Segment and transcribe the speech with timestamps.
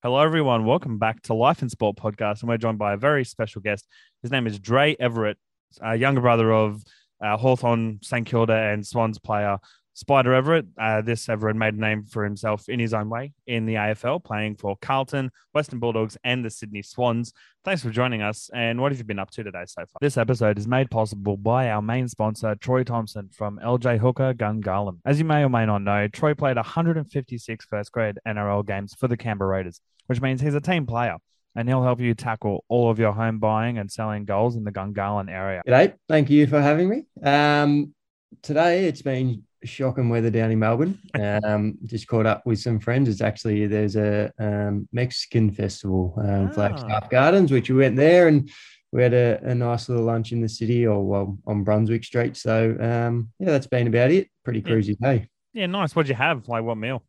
[0.00, 0.64] Hello, everyone.
[0.64, 2.42] Welcome back to Life in Sport podcast.
[2.42, 3.84] And we're joined by a very special guest.
[4.22, 5.34] His name is Dre Everitt,
[5.82, 6.84] a younger brother of
[7.20, 9.58] uh, Hawthorn, St Kilda, and Swans player
[9.98, 10.68] Spider Everitt.
[10.78, 14.22] Uh, this Everitt made a name for himself in his own way in the AFL,
[14.22, 17.32] playing for Carlton, Western Bulldogs, and the Sydney Swans.
[17.64, 18.48] Thanks for joining us.
[18.54, 19.98] And what have you been up to today so far?
[20.00, 25.00] This episode is made possible by our main sponsor, Troy Thompson from LJ Hooker Gungahlin.
[25.04, 29.08] As you may or may not know, Troy played 156 first grade NRL games for
[29.08, 31.16] the Canberra Raiders, which means he's a team player
[31.56, 34.70] and he'll help you tackle all of your home buying and selling goals in the
[34.70, 35.60] Gungahlin area.
[35.66, 35.94] G'day.
[36.08, 37.02] Thank you for having me.
[37.20, 37.96] Um,
[38.42, 40.98] today it's been shocking weather down in Melbourne.
[41.44, 43.08] Um, just caught up with some friends.
[43.08, 46.52] It's actually there's a um, Mexican festival, um, Ah.
[46.52, 48.48] Flagstaff Gardens, which we went there and
[48.92, 52.36] we had a, a nice little lunch in the city or well on Brunswick Street.
[52.36, 54.28] So um, yeah, that's been about it.
[54.44, 54.68] Pretty Yeah.
[54.74, 55.28] cruisy day.
[55.52, 55.94] Yeah, nice.
[55.94, 56.48] What'd you have?
[56.48, 57.02] Like what meal?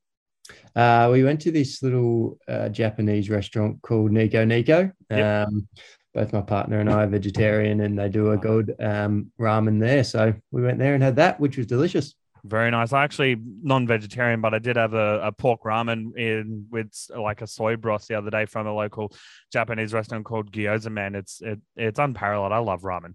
[0.76, 4.92] Uh, we went to this little uh, Japanese restaurant called Nico Nico.
[5.12, 5.48] Yep.
[5.48, 5.68] Um,
[6.14, 10.04] both my partner and I are vegetarian, and they do a good um, ramen there.
[10.04, 12.16] So we went there and had that, which was delicious.
[12.44, 12.94] Very nice.
[12.94, 17.48] I actually non-vegetarian, but I did have a, a pork ramen in with like a
[17.48, 19.12] soy broth the other day from a local
[19.52, 21.16] Japanese restaurant called Gyoza Man.
[21.16, 22.52] It's it, it's unparalleled.
[22.52, 23.14] I love ramen.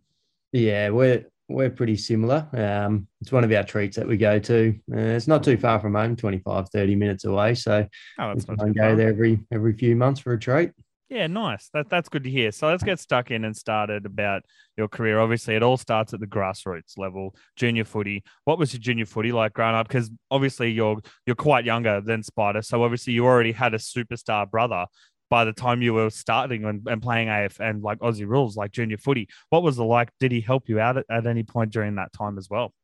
[0.53, 2.49] Yeah, we're we're pretty similar.
[2.53, 4.75] Um, it's one of our treats that we go to.
[4.93, 7.55] Uh, it's not too far from home, 25, 30 minutes away.
[7.55, 7.87] So
[8.19, 10.71] Oh, we that's not too go there every every few months for a treat.
[11.15, 11.71] Yeah, nice.
[11.73, 12.51] That that's good to hear.
[12.51, 14.43] So let's get stuck in and started about
[14.77, 15.21] your career.
[15.21, 18.25] Obviously, it all starts at the grassroots level, junior footy.
[18.47, 19.87] What was your junior footy like growing up?
[19.87, 24.51] Because obviously you're you're quite younger than Spider, so obviously you already had a superstar
[24.51, 24.87] brother
[25.31, 28.73] by the time you were starting and, and playing AF and like Aussie rules, like
[28.73, 29.29] junior footy.
[29.51, 30.11] What was it like?
[30.19, 32.75] Did he help you out at, at any point during that time as well?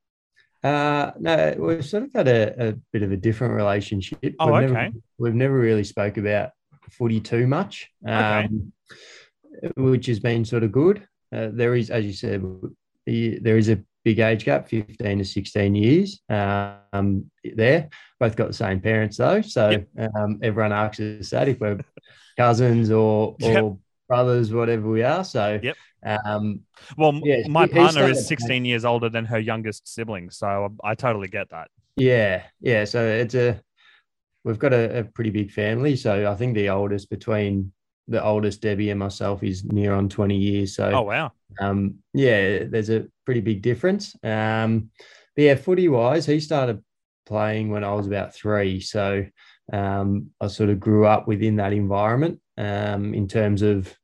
[0.62, 4.36] Uh, no, we've sort of had a, a bit of a different relationship.
[4.38, 4.72] Oh, we've okay.
[4.72, 6.50] Never, we've never really spoke about
[6.90, 8.48] footy too much, Okay.
[8.48, 8.72] um,
[9.76, 11.06] which has been sort of good.
[11.34, 12.44] Uh, there is, as you said,
[13.06, 17.88] there is a big age gap, 15 to 16 years um, there.
[18.18, 19.40] Both got the same parents though.
[19.42, 19.84] So
[20.16, 21.78] um, everyone asks us that if we're
[22.36, 23.72] cousins or, or Yep.
[24.08, 25.24] brothers, whatever we are.
[25.24, 25.76] So Yep.
[26.24, 26.60] um,
[26.96, 30.90] Well, Yeah, my he- partner is 16 years older than her youngest sibling, so I,
[30.90, 31.68] I totally get that.
[31.96, 32.84] Yeah, yeah.
[32.86, 33.60] So it's a
[34.44, 35.96] we've got a, a pretty big family.
[35.96, 37.72] So I think the oldest between
[38.08, 40.74] the oldest Debbie and myself is near on 20 years.
[40.76, 41.32] So Oh wow.
[41.60, 44.14] um yeah, there's a pretty big difference.
[44.24, 44.90] Um
[45.36, 46.82] but yeah, footy wise, he started
[47.26, 48.80] playing when I was about three.
[48.80, 49.26] So
[49.72, 53.94] um I sort of grew up within that environment um in terms of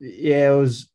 [0.00, 0.90] yeah, it was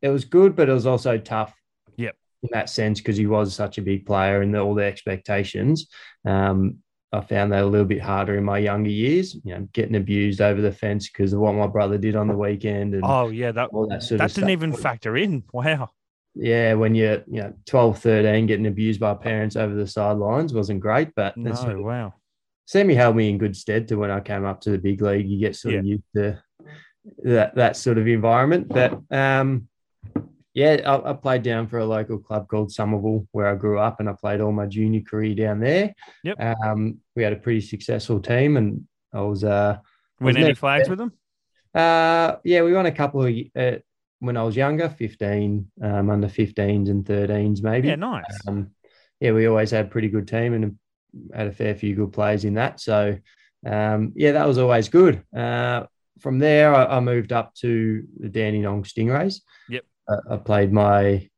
[0.00, 1.54] it was good, but it was also tough
[1.96, 2.16] Yep.
[2.42, 5.86] in that sense because he was such a big player and all the expectations.
[6.26, 6.78] Um,
[7.14, 10.40] I found that a little bit harder in my younger years, you know, getting abused
[10.40, 13.52] over the fence because of what my brother did on the weekend and Oh yeah,
[13.52, 14.50] that all that sort that of didn't stuff.
[14.50, 15.42] even factor in.
[15.52, 15.90] Wow.
[16.34, 20.80] Yeah, when you're, you know, 12, 13, getting abused by parents over the sidelines wasn't
[20.80, 22.14] great, but No, sort of- wow.
[22.64, 25.28] Semi held me in good stead to when I came up to the big league.
[25.28, 26.42] You get sort of used to
[27.24, 28.68] that that sort of environment.
[28.68, 29.68] But um,
[30.54, 34.00] yeah, I, I played down for a local club called Somerville where I grew up,
[34.00, 35.94] and I played all my junior career down there.
[36.24, 36.40] Yep.
[36.40, 39.78] Um, we had a pretty successful team, and I was uh,
[40.20, 41.12] Win was any flags with them?
[41.74, 43.78] uh, yeah, we won a couple of uh,
[44.18, 47.88] when I was younger, fifteen, um, under 15s and 13s maybe.
[47.88, 48.24] Yeah, nice.
[48.46, 48.70] Um,
[49.20, 50.78] yeah, we always had a pretty good team and
[51.34, 52.78] had a fair few good players in that.
[52.80, 53.18] So,
[53.66, 55.24] um, yeah, that was always good.
[55.34, 55.84] Uh,
[56.20, 59.40] from there, I, I moved up to the Dandenong Stingrays.
[59.68, 59.84] Yep.
[60.30, 61.28] I, played my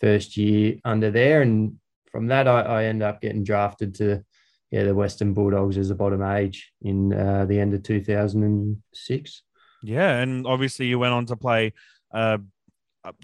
[0.00, 1.76] first year under there, and
[2.10, 4.24] from that, I, I ended up getting drafted to
[4.70, 9.42] yeah the Western Bulldogs as a bottom age in uh, the end of 2006.
[9.82, 11.72] Yeah, and obviously you went on to play
[12.12, 12.38] uh,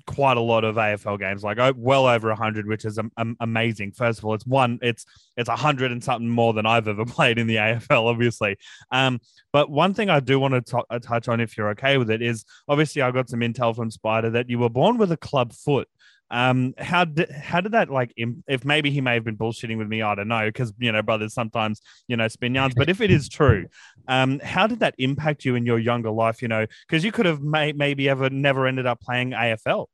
[0.07, 2.99] quite a lot of AFL games, like uh, well over hundred, which is
[3.41, 3.93] amazing.
[3.93, 5.05] First of all, it's one, it's
[5.37, 8.57] it's a hundred and something more than I've ever played in the AFL, obviously.
[8.91, 9.21] Um,
[9.53, 12.11] but one thing I do want to to- uh, touch on, if you're okay with
[12.11, 15.17] it, is obviously I got some intel from Spider that you were born with a
[15.17, 15.89] club foot.
[16.33, 18.15] Um, how did how did that like?
[18.17, 21.03] If maybe he may have been bullshitting with me, I don't know, because you know
[21.03, 22.75] brothers sometimes you know spin yarns.
[22.75, 23.67] But if it is true,
[24.09, 26.41] um, how did that impact you in your younger life?
[26.41, 29.87] You know, because you could have may- maybe ever never ended up playing AFL.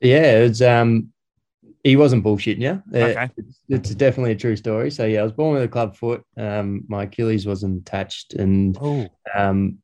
[0.00, 1.08] Yeah, it's um,
[1.82, 2.82] he wasn't bullshitting you.
[2.94, 3.30] Uh, Okay.
[3.36, 4.92] it's, it's definitely a true story.
[4.92, 6.22] So yeah, I was born with a club foot.
[6.36, 9.78] Um, my Achilles wasn't attached, and Oh, um,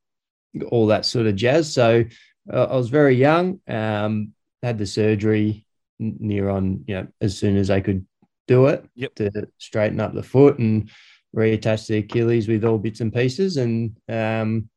[0.69, 1.73] all that sort of jazz.
[1.73, 2.05] So
[2.51, 3.59] uh, I was very young.
[3.67, 4.33] Um,
[4.63, 5.65] had the surgery
[6.01, 8.05] n- near on, you know, as soon as I could
[8.47, 9.15] do it Yep.
[9.15, 10.89] to straighten up the foot, and
[11.35, 13.57] reattach the Achilles with all bits and pieces.
[13.57, 14.69] And um,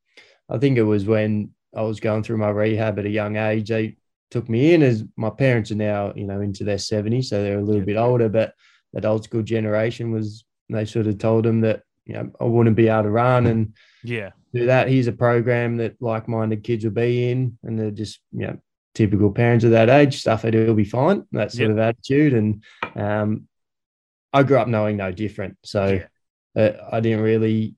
[0.49, 3.69] I think it was when I was going through my rehab at a young age,
[3.69, 3.97] they
[4.31, 7.59] took me in as my parents are now, you know, into their 70s, so they're
[7.59, 8.55] a little bit older, but
[8.93, 12.77] that old school generation was they sort of told them that, you know, I wouldn't
[12.77, 14.89] be able to run and yeah, do that.
[14.89, 18.59] Here's a program that like-minded kids will be in, and they're just, you know,
[18.95, 21.71] typical parents of that age, stuff it will be fine, that sort Yep.
[21.71, 22.35] of attitude.
[22.35, 22.65] And
[22.95, 23.49] um,
[24.33, 25.57] I grew up knowing no different.
[25.65, 26.01] So
[26.57, 26.63] Yeah.
[26.63, 27.75] uh, I didn't really,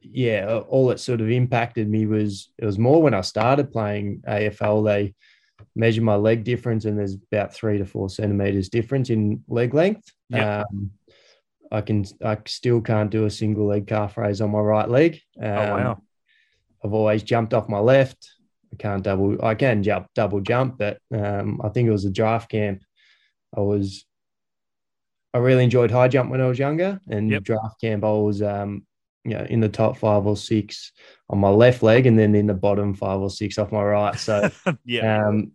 [0.00, 4.22] yeah, all that sort of impacted me was it was more when I started playing
[4.26, 4.84] AFL.
[4.84, 5.14] They
[5.76, 10.10] measure my leg difference, and there's about three to four centimeters difference in leg length.
[10.30, 10.66] Yep.
[10.70, 10.90] Um,
[11.70, 15.20] I can, I still can't do a single leg calf raise on my right leg.
[15.40, 16.02] Um, oh wow,
[16.84, 18.28] I've always jumped off my left.
[18.72, 19.44] I can't double.
[19.44, 22.82] I can jump double jump, but um, I think it was a draft camp.
[23.56, 24.04] I was.
[25.34, 27.42] I really enjoyed high jump when I was younger, and Yep.
[27.44, 28.86] draft camp I was, um,
[29.24, 30.92] you know, in the top five or six
[31.30, 34.18] on my left leg, and then in the bottom five or six off my right.
[34.18, 34.50] So,
[34.84, 35.52] yeah, um,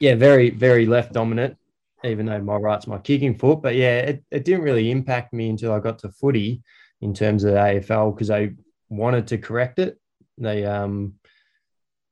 [0.00, 1.56] yeah, very very left dominant.
[2.04, 5.48] Even though my right's my kicking foot, but yeah, it, it didn't really impact me
[5.48, 6.62] until I got to footy
[7.00, 8.52] in terms of the AFL because they
[8.88, 9.98] wanted to correct it.
[10.38, 11.14] They um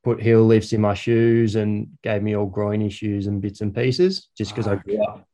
[0.07, 3.75] put heel lifts in my shoes and gave me all groin issues and bits and
[3.75, 5.27] pieces just because I grew up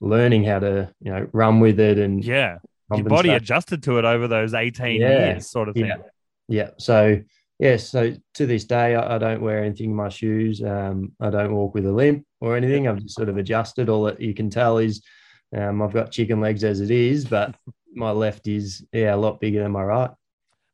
[0.00, 2.56] learning how to you know run with it and yeah.
[2.94, 5.32] Your body adjusted to it over those eighteen Yeah.
[5.32, 5.84] years, sort of thing.
[5.86, 5.96] Yeah.
[6.48, 6.70] Yeah.
[6.78, 7.20] So
[7.58, 10.62] yeah, so to this day, I, I don't wear anything in my shoes.
[10.62, 12.88] Um, I don't walk with a limp or anything.
[12.88, 13.90] I've just sort of adjusted.
[13.90, 15.02] All that you can tell is
[15.54, 17.54] um, I've got chicken legs as it is, but
[17.94, 20.10] my left is yeah a lot bigger than my right.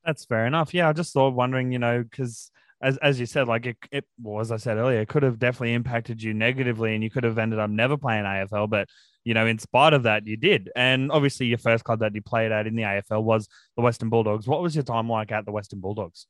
[0.04, 0.72] That's fair enough.
[0.72, 2.51] Yeah, I just thought wondering, you know, because
[2.82, 5.38] as as you said, like it, it well, as I said earlier, it could have
[5.38, 8.69] definitely impacted you negatively, and you could have ended up never playing AFL.
[8.69, 8.88] But
[9.25, 10.70] you know, in spite of that, you did.
[10.75, 14.08] And obviously, your first club that you played at in the AFL was the Western
[14.11, 14.49] Bulldogs.
[14.49, 16.26] What was your time like at the Western Bulldogs?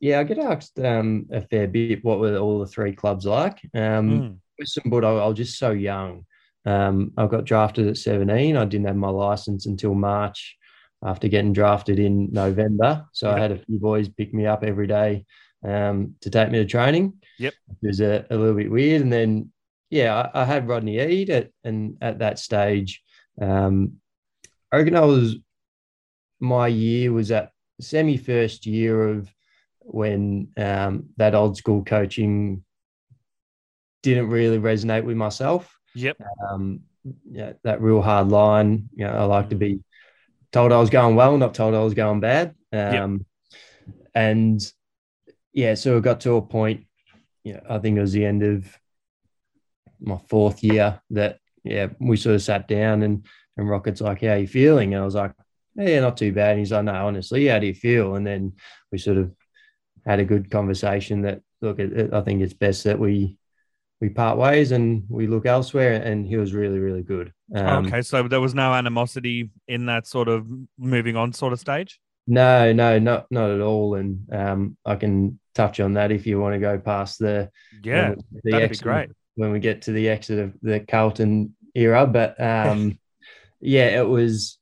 [0.00, 3.60] Yeah, I get asked um, a fair bit what were all the three clubs like.
[3.74, 4.36] Um, Mm.
[4.58, 6.26] Western Bulldog, I was just so young.
[6.66, 8.56] Um, I got drafted at 17.
[8.56, 10.56] I didn't have my license until March
[11.02, 13.06] after getting drafted in November.
[13.12, 13.36] So Yep.
[13.36, 15.24] I had a few boys pick me up every day
[15.64, 17.14] um, to take me to training.
[17.38, 17.54] Yep.
[17.82, 19.02] It was a, a little bit weird.
[19.02, 19.52] And then,
[19.90, 23.02] yeah, I, I had Rodney Eade at, and at that stage,
[23.40, 24.00] um,
[24.72, 25.36] I reckon I was,
[26.38, 29.32] my year was at semi first year of
[29.80, 32.64] when um, that old school coaching
[34.02, 35.76] didn't really resonate with myself.
[35.94, 36.16] Yep.
[36.48, 36.80] Um,
[37.30, 38.88] yeah, that real hard line.
[38.94, 39.80] You know, I like to be
[40.52, 42.54] told I was going well, not told I was going bad.
[42.72, 43.26] Um,
[44.12, 44.60] And
[45.52, 46.86] yeah, so it got to a point.
[47.44, 48.66] You know, I think it was the end of
[50.00, 53.26] my fourth year that yeah, we sort of sat down and
[53.56, 55.32] and Rocket's like, "How you feeling?" And I was like,
[55.74, 58.54] "Yeah, not too bad." And he's like, "No, honestly, how do you feel?" And then
[58.90, 59.34] we sort of
[60.06, 63.36] had a good conversation that look, it- I think it's best that we
[64.00, 65.92] we part ways and we look elsewhere.
[66.02, 67.34] And he was really, really good.
[67.54, 70.46] Um, okay, so there was no animosity in that sort of
[70.78, 72.00] moving on sort of stage.
[72.30, 73.96] No, no, not not at all.
[73.96, 77.50] And um, I can touch on that if you want to go past the
[77.82, 79.10] Yeah, the that'd be great.
[79.34, 82.06] when we get to the exit of the Carlton era.
[82.06, 82.98] But um,
[83.60, 84.58] yeah, it was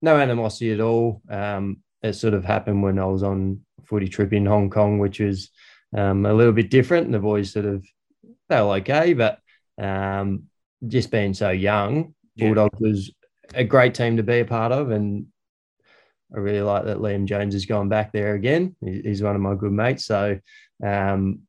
[0.00, 1.20] no animosity at all.
[1.28, 5.18] Um, it sort of happened when I was on footy trip in Hong Kong, which
[5.18, 5.50] was
[5.96, 7.06] um, a little bit different.
[7.06, 7.84] And the boys sort of
[8.48, 9.40] they were okay, but
[9.78, 10.44] um,
[10.86, 12.46] just being so young, Yeah.
[12.46, 13.10] Bulldogs was
[13.52, 15.26] a great team to be a part of, and
[16.34, 18.74] I really like that Liam Jones has gone back there again.
[18.80, 20.38] He's one of my good mates, so
[20.84, 21.40] um,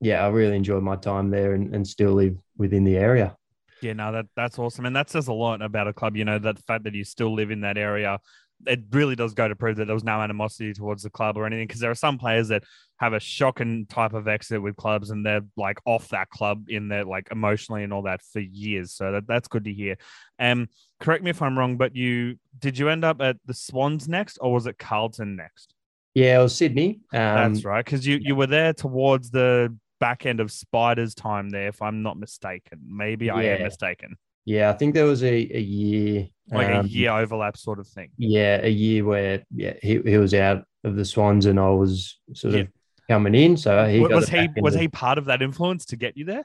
[0.00, 3.36] yeah, I really enjoyed my time there and, and still live within the area.
[3.82, 6.16] Yeah, no, that that's awesome, and that says a lot about a club.
[6.16, 8.18] You know, that fact that you still live in that area,
[8.66, 11.46] it really does go to prove that there was no animosity towards the club or
[11.46, 11.66] anything.
[11.66, 12.64] Because there are some players that
[12.98, 16.88] have a shocking type of exit with clubs, and they're like off that club in
[16.88, 18.92] their like emotionally and all that for years.
[18.92, 19.96] So that that's good to hear.
[20.38, 20.68] Um,
[21.00, 24.38] correct me if I'm wrong, but you did you end up at the Swans next,
[24.40, 25.74] or was it Carlton next?
[26.14, 27.00] Yeah, it was Sydney.
[27.12, 31.50] Um, That's right, because you you were there towards the back end of Spiders' time
[31.50, 32.80] there, if I'm not mistaken.
[32.84, 34.16] Maybe I am mistaken.
[34.44, 37.86] Yeah, I think there was a, a year, Like um, a year overlap sort of
[37.86, 38.10] thing.
[38.16, 42.18] Yeah, a year where yeah he, he was out of the Swans and I was
[42.34, 42.68] sort of
[43.08, 43.56] coming in.
[43.56, 46.44] So he was he was of- he part of that influence to get you there?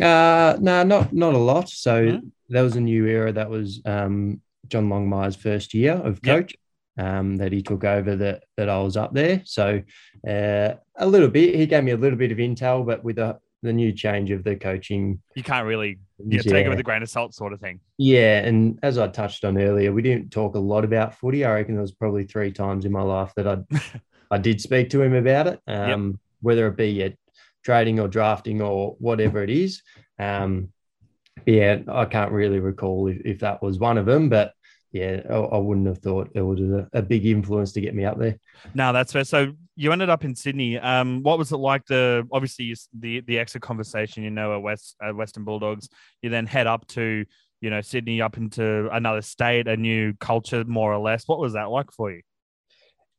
[0.00, 1.68] Uh no, not not a lot.
[1.68, 2.20] So No?
[2.50, 3.32] that was a new era.
[3.32, 6.36] That was um, John Longmire's first year of Yep.
[6.36, 6.54] coach.
[6.98, 9.40] Um, that he took over that that I was up there.
[9.44, 9.80] So
[10.28, 13.38] uh, a little bit, he gave me a little bit of intel, but with a
[13.62, 15.20] the new change of the coaching.
[15.34, 17.80] You can't really yeah, take it with a grain of salt, sort of thing.
[17.98, 21.44] Yeah, and as I touched on earlier, we didn't talk a lot about footy.
[21.44, 23.58] I reckon there was probably three times in my life that I
[24.30, 26.20] I did speak to him about it, um, yep.
[26.40, 27.14] whether it be at
[27.64, 29.82] trading or drafting or whatever it is.
[30.18, 30.68] Um,
[31.46, 34.52] yeah, I can't really recall if, if that was one of them, but
[34.92, 38.04] yeah, I, I wouldn't have thought it was a, a, big influence to get me
[38.04, 38.38] up there.
[38.74, 39.24] No, that's fair.
[39.24, 40.78] So you ended up in Sydney.
[40.78, 41.86] Um, what was it like?
[41.86, 45.88] The obviously the the exit conversation, you know, at West at Western Bulldogs.
[46.20, 47.24] You then head up to
[47.62, 51.26] you know Sydney, up into another state, a new culture, more or less.
[51.26, 52.20] What was that like for you?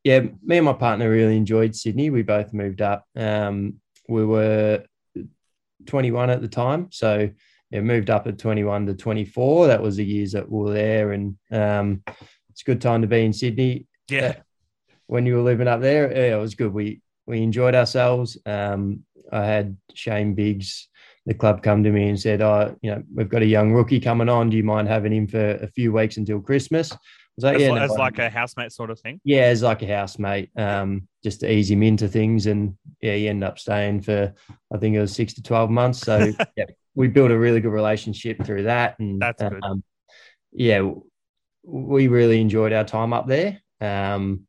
[0.03, 2.11] Yeah, me and my partner really enjoyed Sydney.
[2.11, 3.05] We both moved up.
[3.15, 3.77] Um,
[4.07, 4.83] we were
[5.87, 7.27] 21 at the time, so
[7.71, 9.65] it moved up at 21 to 24.
[9.65, 12.03] That was the years that we were there, and um,
[12.51, 13.87] it's a good time to be in Sydney.
[14.07, 14.35] Yeah,
[15.11, 16.73] when you were living up there, yeah, it was good.
[16.73, 18.37] We we enjoyed ourselves.
[18.45, 20.87] Um, I had Shane Biggs,
[21.25, 23.99] the club, come to me and said, "Oh, you know, we've got a young rookie
[23.99, 24.49] coming on.
[24.49, 26.95] Do you mind having him for a few weeks until Christmas?"
[27.37, 29.19] like, as, yeah, as no, like a housemate sort of thing.
[29.25, 33.27] Yeah, as like a housemate, um, just to ease him into things, and yeah, he
[33.27, 34.33] ended up staying for
[34.73, 35.99] I think it was six to twelve months.
[35.99, 36.65] So yeah,
[36.95, 39.59] we built a really good relationship through that, and that's good.
[39.61, 39.83] Um,
[40.53, 40.89] yeah,
[41.63, 43.61] we really enjoyed our time up there.
[43.81, 44.47] Um,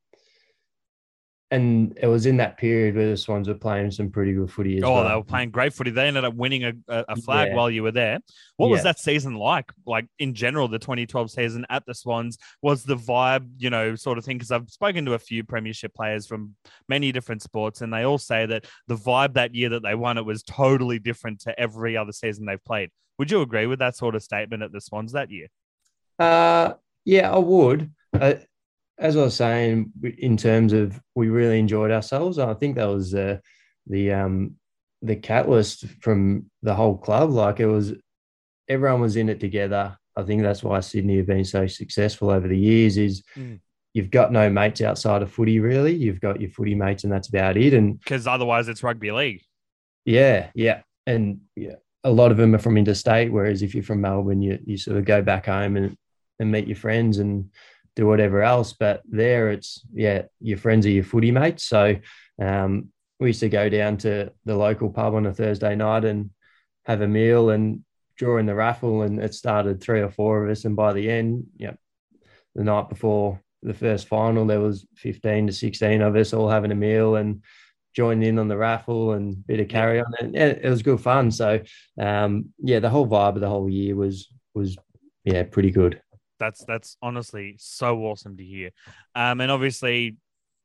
[1.53, 4.79] and it was in that period where the Swans were playing some pretty good footy
[4.79, 5.07] as oh, well.
[5.07, 5.91] they were playing great footy.
[5.91, 7.55] They ended up winning a, a flag yeah.
[7.55, 8.21] while you were there.
[8.57, 8.73] What yeah.
[8.73, 9.71] was that season like?
[9.85, 14.17] Like in general, the 2012 season at the Swans was the vibe, you know, sort
[14.17, 14.39] of thing.
[14.39, 16.55] Because I've spoken to a few Premiership players from
[16.89, 20.17] many different sports, and they all say that the vibe that year that they won
[20.17, 22.89] it was totally different to every other season they've played.
[23.19, 25.49] Would you agree with that sort of statement at the Swans that year?
[26.19, 26.73] Uh,
[27.05, 27.93] yeah, I would.
[28.19, 28.35] Uh,
[28.99, 32.39] as I was saying, in terms of we really enjoyed ourselves.
[32.39, 33.41] I think that was the
[33.87, 34.57] the um,
[35.03, 37.31] the catalyst from the whole club.
[37.31, 37.93] Like it was,
[38.69, 39.97] everyone was in it together.
[40.17, 42.97] I think that's why Sydney have been so successful over the years.
[42.97, 43.59] Is mm.
[43.95, 45.95] you've got no mates outside of footy, really.
[45.95, 47.75] You've got your footy mates, and that's about it.
[47.75, 49.43] And because otherwise, it's rugby league.
[50.05, 53.33] Yeah, yeah, and yeah, a lot of them are from interstate.
[53.33, 55.97] Whereas if you're from Melbourne, you you sort of go back home and
[56.39, 57.51] and meet your friends and
[57.97, 58.73] do whatever else.
[58.73, 61.65] But there, it's yeah, your friends are your footy mates.
[61.65, 61.97] So
[62.41, 62.89] um,
[63.21, 66.31] we used to go down to the local pub on a Thursday night and
[66.85, 67.85] have a meal and
[68.17, 69.03] draw in the raffle.
[69.03, 71.75] And it started three or four of us, and by the end, yeah,
[72.55, 76.73] the night before the first final, there was fifteen to sixteen of us all having
[76.73, 77.43] a meal and
[77.95, 81.31] joined in on the raffle and bit of carry on and it was good fun
[81.31, 81.61] so
[82.01, 84.77] um, yeah the whole vibe of the whole year was was
[85.25, 86.01] yeah pretty good
[86.43, 88.71] that's that's honestly so awesome to hear.
[89.15, 90.17] Um, and obviously,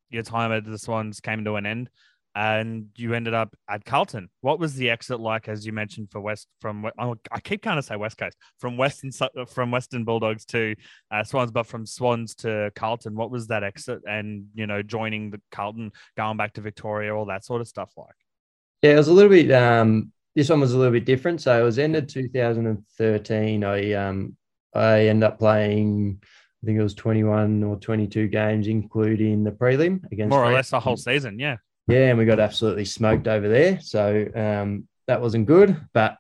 [0.09, 1.89] your time at the Swans came to an end,
[2.33, 4.29] and you ended up at Carlton.
[4.41, 6.89] What was the exit like, as you mentioned, for West from?
[6.97, 9.11] I keep kind of say West Coast from Western
[9.47, 10.73] from Western Bulldogs to
[11.11, 13.15] uh, Swans, but from Swans to Carlton.
[13.15, 17.25] What was that exit, and you know, joining the Carlton, going back to Victoria, all
[17.25, 18.15] that sort of stuff like?
[18.81, 19.51] Yeah, it was a little bit.
[19.51, 21.41] Um, this one was a little bit different.
[21.41, 23.63] So it was ended 2013.
[23.63, 24.35] I um,
[24.73, 30.03] I end up playing, I think it was 21 or 22 games, including the prelim
[30.11, 31.39] against more or less the whole season.
[31.39, 31.57] Yeah.
[31.87, 32.09] Yeah.
[32.09, 33.79] And we got absolutely smoked over there.
[33.81, 35.79] So um, that wasn't good.
[35.93, 36.17] But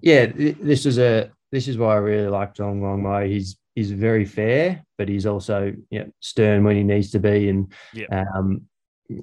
[0.00, 3.28] yeah, this is a, this is why I really like John Longmire.
[3.28, 7.48] He's, he's very fair, but he's also you know, stern when he needs to be.
[7.48, 8.24] And yeah.
[8.34, 8.62] um,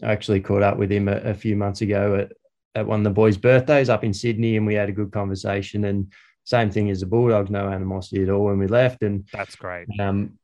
[0.02, 2.32] I actually caught up with him a, a few months ago at,
[2.76, 5.86] at one of the boys' birthdays up in Sydney, and we had a good conversation.
[5.86, 6.12] And
[6.44, 9.02] same thing as the Bulldogs, no animosity at all when we left.
[9.04, 9.88] And that's great.
[10.00, 10.38] Um,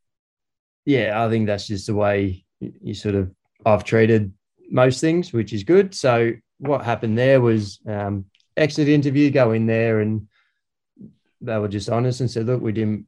[0.86, 3.32] yeah, I think that's just the way you sort of
[3.66, 4.34] I've treated
[4.70, 5.94] most things, which is good.
[5.94, 8.26] So what happened there was um,
[8.56, 10.28] exit interview, go in there, and
[11.42, 13.06] they were just honest and said, "Look, we didn't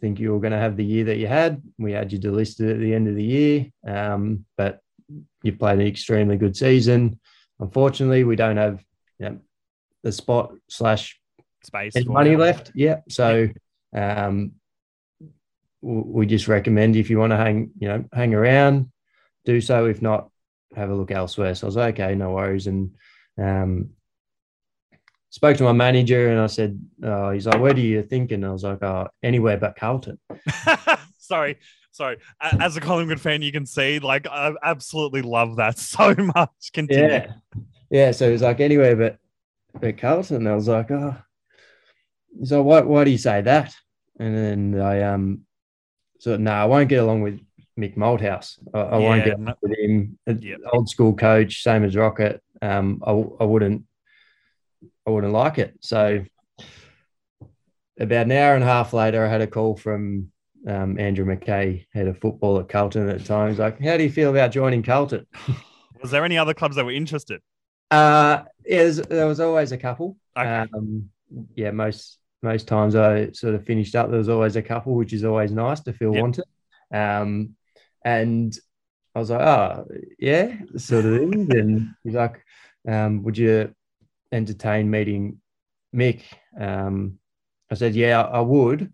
[0.00, 1.62] think you were going to have the year that you had.
[1.78, 4.80] We had you delisted at the end of the year, um, but
[5.42, 7.18] you played an extremely good season.
[7.60, 8.84] Unfortunately, we don't have
[9.18, 9.38] you know,
[10.02, 11.20] the spot slash
[11.64, 11.94] space.
[11.94, 12.72] There's money left.
[12.74, 13.00] Yeah.
[13.08, 13.48] So
[13.94, 14.52] um,
[15.80, 18.90] we just recommend if you want to hang, you know, hang around,
[19.44, 19.86] do so.
[19.86, 20.30] If not,
[20.76, 21.54] have a look elsewhere.
[21.54, 22.66] So I was like, okay, no worries.
[22.66, 22.92] And
[23.38, 23.90] um,
[25.30, 28.32] spoke to my manager and I said, oh, he's like, where do you think?
[28.32, 30.18] And I was like, oh, anywhere but Carlton.
[31.18, 31.58] sorry.
[31.90, 32.18] Sorry.
[32.40, 36.72] As a Collingwood fan, you can see, like, I absolutely love that so much.
[36.72, 37.08] Continue.
[37.08, 37.32] Yeah.
[37.90, 38.10] Yeah.
[38.12, 39.18] So it was like, anywhere but,
[39.78, 40.36] but Carlton.
[40.36, 41.16] And I was like, oh,
[42.44, 43.74] so why, why do you say that?
[44.18, 45.42] And then I um
[46.18, 47.40] so no, I won't get along with
[47.78, 48.58] Mick Malthouse.
[48.72, 50.18] I, I yeah, won't get along with him.
[50.26, 50.60] Yep.
[50.72, 52.42] Old school coach, same as Rocket.
[52.60, 53.84] Um, I, I wouldn't
[55.06, 55.74] I wouldn't like it.
[55.80, 56.24] So
[57.98, 60.30] about an hour and a half later, I had a call from
[60.66, 63.48] um, Andrew McKay, head of football at Carlton at the time.
[63.48, 65.26] He's like, "How do you feel about joining Carlton?"
[66.02, 67.40] Was there any other clubs that were interested?
[67.90, 70.16] Uh, yeah, there was always a couple.
[70.36, 70.48] Okay.
[70.48, 71.10] Um,
[71.54, 74.08] yeah, most most times I sort of finished up.
[74.08, 76.22] There was always a couple, which is always nice to feel Yep.
[76.22, 76.44] wanted.
[76.92, 77.56] Um,
[78.04, 78.56] and
[79.14, 79.86] I was like, oh
[80.18, 81.48] yeah, sort of thing.
[81.50, 82.44] and he's like,
[82.88, 83.74] um, would you
[84.32, 85.40] entertain meeting
[85.94, 86.22] Mick?
[86.58, 87.18] Um,
[87.70, 88.92] I said, yeah, I would.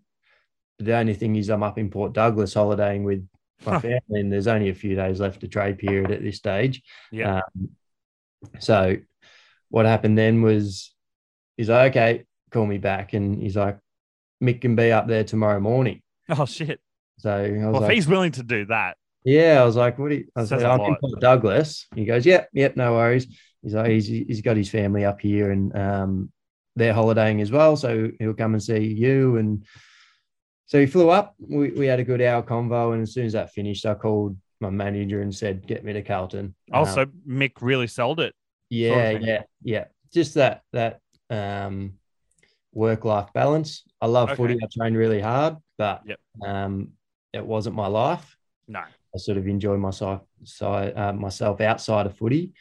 [0.77, 3.27] But the only thing is, I'm up in Port Douglas holidaying with
[3.65, 3.79] my Huh.
[3.79, 6.81] family, and there's only a few days left of trade period at this stage.
[7.11, 7.41] Yeah.
[7.41, 7.69] Um,
[8.59, 8.97] so
[9.69, 10.93] what happened then was
[11.57, 13.13] he's like, okay, call me back.
[13.13, 13.77] And he's like,
[14.43, 16.01] Mick can be up there tomorrow morning.
[16.31, 16.79] Oh shit.
[17.17, 20.09] So I was Well, if he's willing to do that, yeah, I was like, what
[20.09, 20.95] do you, I said, a I'm in.
[21.01, 21.87] Port Douglas.
[21.95, 23.25] He goes, yep, yep, no worries.
[23.63, 26.31] He's like, he's, he's got his family up here and um,
[26.75, 27.75] they're holidaying as well.
[27.75, 29.37] So he'll come and see you.
[29.37, 29.65] And
[30.67, 31.33] so he flew up.
[31.39, 32.93] We, we had a good hour convo.
[32.93, 36.03] And as soon as that finished, I called my manager and said, get me to
[36.03, 36.53] Carlton.
[36.71, 38.35] Um, also Mick really sold it.
[38.69, 39.21] yeah thing.
[39.23, 41.93] yeah yeah just that that um
[42.85, 44.37] work life balance i love Okay.
[44.37, 46.19] footy i trained really hard but Yep.
[46.47, 46.73] um
[47.33, 48.25] it wasn't my life
[48.75, 48.79] No.
[48.79, 50.21] i sort of enjoy myself
[50.61, 52.53] uh, myself outside of footy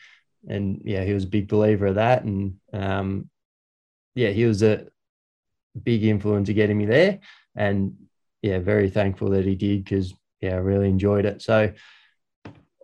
[0.54, 2.40] and yeah he was a big believer of that and
[2.72, 3.08] um
[4.14, 4.74] yeah he was a
[5.90, 7.12] big influence of getting me there
[7.64, 7.78] and
[8.42, 11.72] yeah very thankful that he did because yeah i really enjoyed it so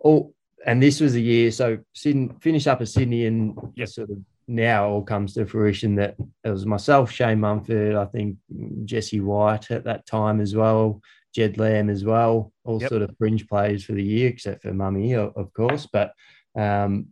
[0.03, 0.33] oh,
[0.65, 3.87] and this was the year so Sydney finished up at Sydney and Yep.
[3.89, 8.37] sort of now all comes to fruition that it was myself, Shane Mumford, I think
[8.85, 11.01] Jesse White at that time as well,
[11.33, 12.89] Jed Lamb as well, all Yep.
[12.89, 15.87] sort of fringe players for the year, except for Mummy, of, course.
[15.91, 16.13] But
[16.57, 17.07] um,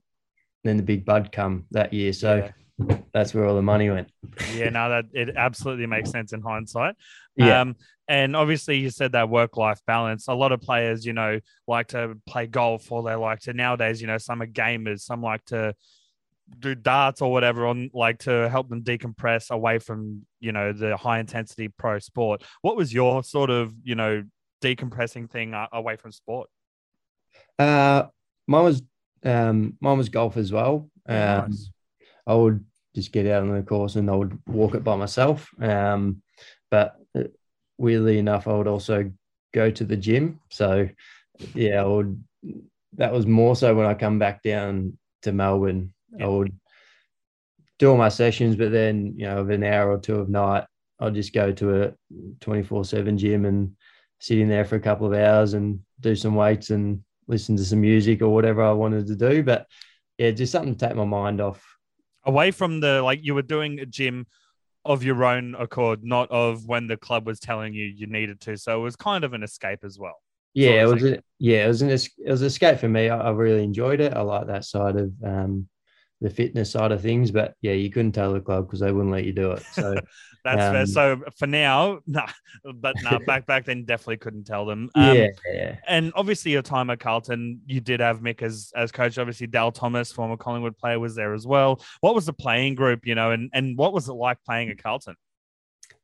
[0.64, 2.14] then the big bud come that year.
[2.14, 2.50] So
[2.80, 2.98] Yeah.
[3.14, 4.10] that's where all the money went.
[4.54, 6.96] yeah, no, that it absolutely makes sense in hindsight.
[7.36, 7.62] Yeah.
[7.62, 7.76] Um,
[8.08, 10.28] and obviously, you said that work life balance.
[10.28, 14.02] A lot of players, you know, like to play golf or they like to nowadays,
[14.02, 15.74] you know, some are gamers, some like to
[16.60, 20.98] do darts or whatever on like to help them decompress away from, you know, the
[20.98, 22.44] high intensity pro sport.
[22.62, 24.24] What was your sort of, you know,
[24.62, 26.50] decompressing thing uh, away from sport?
[27.58, 28.04] Uh,
[28.48, 28.82] mine was
[29.24, 30.90] um, mine was golf as well.
[31.08, 31.70] Um, Nice.
[32.26, 35.50] I would just get out on the course and I would walk it by myself.
[35.60, 36.22] Um,
[36.70, 37.24] but uh,
[37.78, 39.12] weirdly enough, I would also
[39.54, 40.40] go to the gym.
[40.50, 40.90] So
[41.54, 42.24] yeah, I would.
[42.96, 45.93] That was more so when I come back down to Melbourne.
[46.18, 46.26] Yeah.
[46.26, 46.58] I would
[47.80, 50.66] do all my sessions, but then you know, of an hour or two of night,
[51.00, 51.94] I'll just go to a
[52.40, 53.76] twenty four seven gym and
[54.20, 57.66] sit in there for a couple of hours and do some weights and listen to
[57.66, 59.44] some music or whatever I wanted to do.
[59.44, 59.68] But
[60.18, 61.66] yeah, just something to take my mind off.
[62.26, 64.28] Away from the like you were doing a gym
[64.86, 68.58] of your own accord, not of when the club was telling you you needed to.
[68.58, 70.22] So it was kind of an escape as well.
[70.54, 71.12] Yeah, it sort of was.
[71.12, 73.10] A, yeah, it was an it was an escape for me.
[73.10, 74.14] I, I really enjoyed it.
[74.14, 75.68] I like that side of um,
[76.24, 77.30] the fitness side of things.
[77.30, 79.64] But yeah, you couldn't tell the club because they wouldn't let you do it.
[79.74, 79.96] So
[80.44, 80.82] That's fair.
[80.82, 82.28] Um, So for now, nah,
[82.76, 84.90] but no, back back then definitely couldn't tell them.
[84.96, 85.76] Um, yeah, yeah.
[85.88, 89.18] And obviously, your time at Carlton, you did have Mick as as coach.
[89.18, 91.82] Obviously, Dale Thomas, former Collingwood player, was there as well.
[92.02, 94.82] What was the playing group, you know, and and what was it like playing at
[94.82, 95.16] Carlton?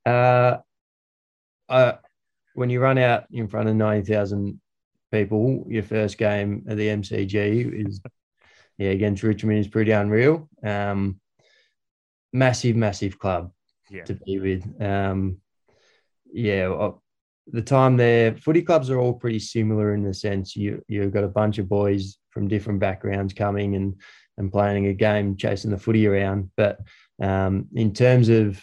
[0.06, 0.58] Uh,
[1.68, 1.94] uh,
[2.54, 4.62] when you run out in front of ninety thousand
[5.12, 8.00] people, your first game at the MCG is
[8.80, 10.50] yeah against Richmond is pretty unreal.
[10.64, 11.20] Um,
[12.34, 13.52] massive, massive club.
[13.92, 14.82] Yeah, to be with.
[14.82, 15.38] Um,
[16.32, 17.04] yeah, well,
[17.48, 21.24] the time there, footy clubs are all pretty similar in the sense you you've got
[21.24, 23.96] a bunch of boys from different backgrounds coming and
[24.38, 26.52] and playing a game, chasing the footy around.
[26.56, 26.80] But
[27.22, 28.62] um, in terms of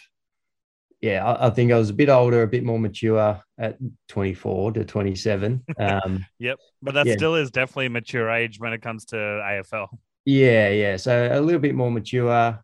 [1.01, 3.77] yeah, I, I think I was a bit older, a bit more mature at
[4.07, 5.63] 24 to 27.
[5.79, 6.57] Um, yep.
[6.81, 7.15] But that Yeah.
[7.17, 9.89] still is definitely a mature age when it comes to AFL.
[10.27, 10.97] Yeah, yeah.
[10.97, 12.61] So a little bit more mature,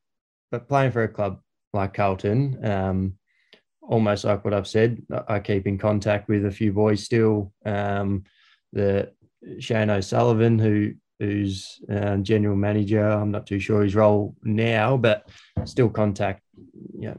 [0.52, 1.39] but playing for a club
[1.71, 3.13] like Carlton, um,
[3.82, 7.54] almost like what I've said, I keep in contact with a few boys still.
[7.65, 8.26] Um,
[8.73, 9.13] the
[9.60, 15.30] Shane O'Sullivan, who who's uh, general manager, I'm not too sure his role now, but
[15.63, 16.43] still contact,
[16.99, 17.17] you know,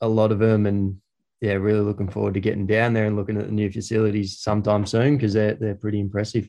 [0.00, 0.98] a lot of them, and
[1.40, 4.86] yeah, really looking forward to getting down there and looking at the new facilities sometime
[4.86, 6.48] soon because they're they're pretty impressive.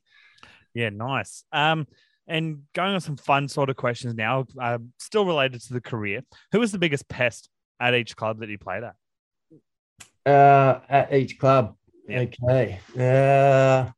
[0.75, 1.43] Yeah, nice.
[1.51, 1.87] Um,
[2.27, 6.21] and going on some fun sort of questions now, uh, still related to the career.
[6.51, 8.95] Who was the biggest pest at each club that you played at?
[10.25, 11.75] Uh, at each club.
[12.07, 12.19] Yeah.
[12.21, 12.79] Okay.
[12.97, 13.91] Uh,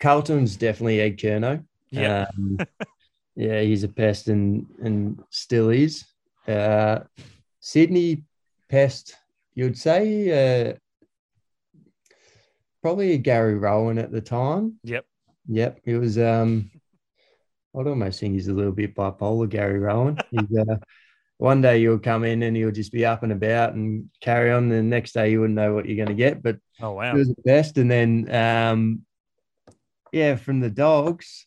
[0.00, 1.64] Carlton's definitely Ed Curnow.
[1.90, 2.26] Yeah.
[2.36, 2.58] Um,
[3.36, 6.04] yeah, he's a pest and and still is.
[6.46, 7.00] Uh,
[7.60, 8.24] Sydney
[8.68, 9.16] Pest,
[9.54, 10.74] you'd say uh,
[12.82, 14.78] probably a Gary Rohan at the time.
[14.84, 15.04] Yep.
[15.48, 15.80] Yep.
[15.84, 16.70] It was um
[17.76, 20.18] I'd almost think he's a little bit bipolar, Gary Rohan.
[20.30, 20.76] He's uh,
[21.36, 24.68] one day you'll come in and he'll just be up and about and carry on.
[24.68, 27.14] The next day you wouldn't know what you're going to get, but Oh wow.
[27.14, 27.78] it was the best.
[27.78, 29.02] And then, um,
[30.12, 31.46] yeah, from the dogs,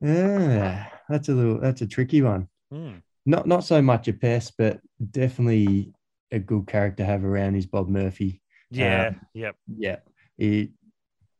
[0.00, 2.48] that's a little, that's a tricky one.
[2.70, 2.94] Hmm.
[3.26, 5.92] Not, not so much a pest, but definitely
[6.30, 8.40] a good character to have around is Bob Murphy.
[8.70, 9.08] Yeah.
[9.08, 9.56] Um, yep.
[9.76, 9.96] Yeah,
[10.38, 10.72] he,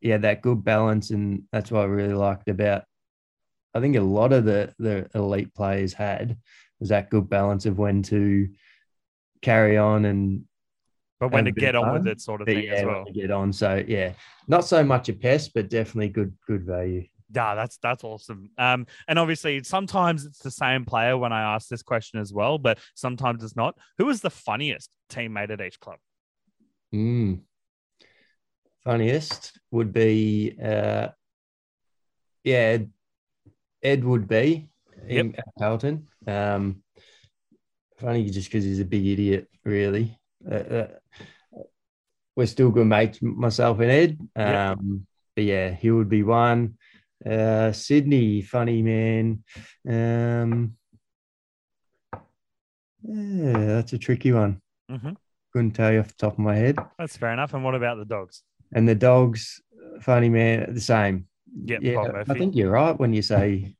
[0.00, 2.84] yeah, that good balance, and that's what I really liked about.
[3.74, 6.36] I think a lot of the the elite players had
[6.80, 8.48] was that good balance of when to
[9.40, 10.44] carry on and
[11.20, 13.04] But when to get on with it, sort of but thing yeah, as well.
[13.04, 13.52] to get on.
[13.52, 14.12] So yeah,
[14.48, 17.06] not so much a pest, but definitely good good value.
[17.34, 18.50] Yeah, that's that's awesome.
[18.58, 22.58] Um, and obviously sometimes it's the same player when I ask this question as well,
[22.58, 23.78] but sometimes it's not.
[23.96, 25.96] Who was the funniest teammate at each club?
[26.94, 27.40] Mm.
[28.84, 31.08] Funniest would be, uh,
[32.44, 32.78] yeah,
[33.82, 34.68] Ed, would be
[35.08, 36.08] in at Carlton.
[36.26, 36.82] Um,
[37.98, 40.18] funny just because he's a big idiot, really.
[40.48, 40.86] Uh, uh,
[42.36, 44.18] we're still good mates, myself and Ed.
[44.36, 44.78] Yep.
[44.78, 46.76] Um, but yeah, he would be one.
[47.24, 49.44] Uh, Sydney, funny man.
[49.88, 50.76] Um,
[53.02, 54.60] yeah, that's a tricky one.
[54.90, 55.16] Mhm.
[55.52, 56.78] Couldn't tell you off the top of my head.
[56.98, 57.54] That's fair enough.
[57.54, 58.42] And what about the dogs?
[58.72, 59.60] And the dogs,
[60.00, 61.26] funny man, the same.
[61.64, 63.74] Yep, yeah, I think you're right when you say.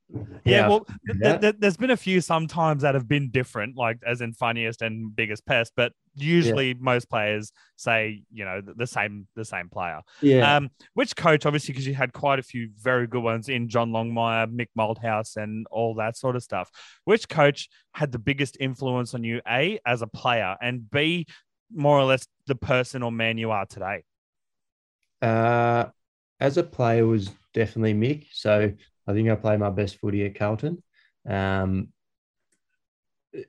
[0.45, 0.87] Yeah, well,
[1.23, 4.83] th- th- there's been a few sometimes that have been different, like as in funniest
[4.83, 9.71] and biggest pest, but usually most players say, you know, the, the same the same
[9.71, 10.01] player.
[10.21, 13.69] yeah, Um, which coach, obviously, because you had quite a few very good ones in
[13.69, 16.71] John Longmire, Mick Malthouse, and all that sort of stuff.
[17.05, 21.27] Which coach had the biggest influence on you, A, as a player, and B,
[21.73, 24.03] more or less the person or man you are today?
[25.23, 25.87] uh,
[26.41, 28.27] as a player was definitely Mick.
[28.33, 28.73] So
[29.07, 30.83] I think I played my best footy at Carlton.
[31.29, 31.89] Um,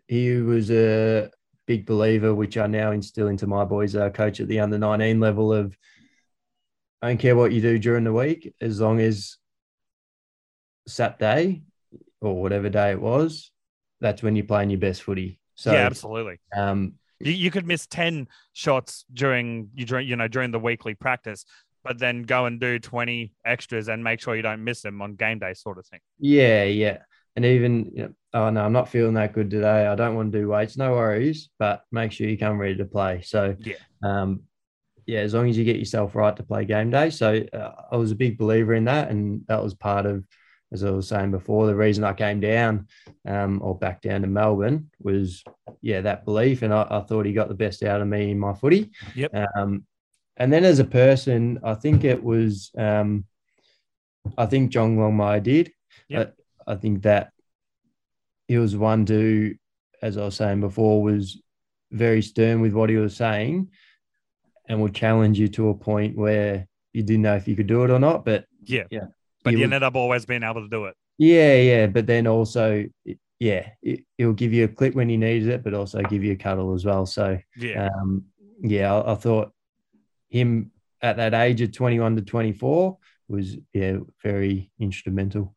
[0.08, 1.30] he was a
[1.66, 3.96] big believer, which I now instill into my boys.
[3.96, 5.76] Uh, coach at the under 19 level of
[7.02, 9.38] I don't care what you do during the week, as long as
[10.88, 11.64] Sat day
[12.22, 13.52] or whatever day it was,
[14.00, 15.40] that's when you're playing your best footy.
[15.56, 16.40] So, yeah, absolutely.
[16.56, 20.94] um, You, you could miss 10 shots during you during you know during the weekly
[20.94, 21.46] practice,
[21.84, 25.16] but then go and do 20 extras and make sure you don't miss them on
[25.16, 26.00] game day, sort of thing.
[26.20, 27.00] Yeah, yeah.
[27.36, 29.88] And even, you know, oh no, I'm not feeling that good today.
[29.88, 30.78] I don't want to do weights.
[30.78, 33.22] No worries, but make sure you come ready to play.
[33.22, 33.76] So, Yeah.
[34.04, 34.42] um,
[35.06, 37.10] yeah, as long as you get yourself right to play game day.
[37.10, 40.26] So, uh, I was a big believer in that, and that was part of,
[40.72, 42.88] as I was saying before, the reason I came down,
[43.28, 45.44] um, or back down to Melbourne was,
[45.82, 48.40] yeah, that belief, and I, I thought he got the best out of me in
[48.40, 48.92] my footy.
[49.16, 49.32] Yep.
[49.56, 49.86] Um,
[50.38, 53.26] and then as a person, I think it was, um,
[54.38, 55.72] I think John Longmire did.
[56.10, 56.36] Yep.
[56.66, 57.32] I think that
[58.48, 59.56] he was one to,
[60.02, 61.42] as I was saying before, was
[61.92, 63.70] very stern with what he was saying
[64.68, 67.84] and would challenge you to a point where you didn't know if you could do
[67.84, 68.26] it or not.
[68.26, 68.84] But Yeah.
[68.90, 69.08] Yeah.
[69.44, 70.96] But you would- ended up always being able to do it.
[71.18, 71.88] yeah, yeah.
[71.88, 72.86] But then also,
[73.40, 76.32] yeah, it, it'll give you a clip when you needed it, but also give you
[76.32, 77.06] a cuddle as well.
[77.06, 77.90] So, Yeah.
[78.02, 78.24] um,
[78.62, 79.53] yeah, I, I thought
[80.34, 85.56] him at that age of 21 to 24 was, yeah, very instrumental.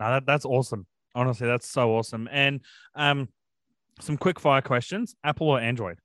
[0.00, 0.86] No, that, that's awesome.
[1.14, 2.28] Honestly, that's so awesome.
[2.30, 2.60] And
[2.94, 3.28] um,
[4.00, 5.98] some quick fire questions: Apple or Android?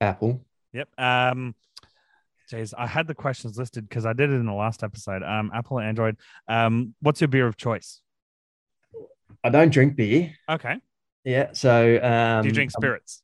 [0.00, 0.44] Apple.
[0.72, 0.88] Yep.
[0.98, 1.54] Um,
[2.48, 5.22] geez, I had the questions listed because I did it in the last episode.
[5.22, 6.16] Um, Apple or Android?
[6.48, 8.00] Um, what's your beer of choice?
[9.44, 10.34] I don't drink beer.
[10.48, 10.76] Okay.
[11.24, 11.50] Yeah.
[11.52, 13.22] So, um, Do you drink I'm- spirits?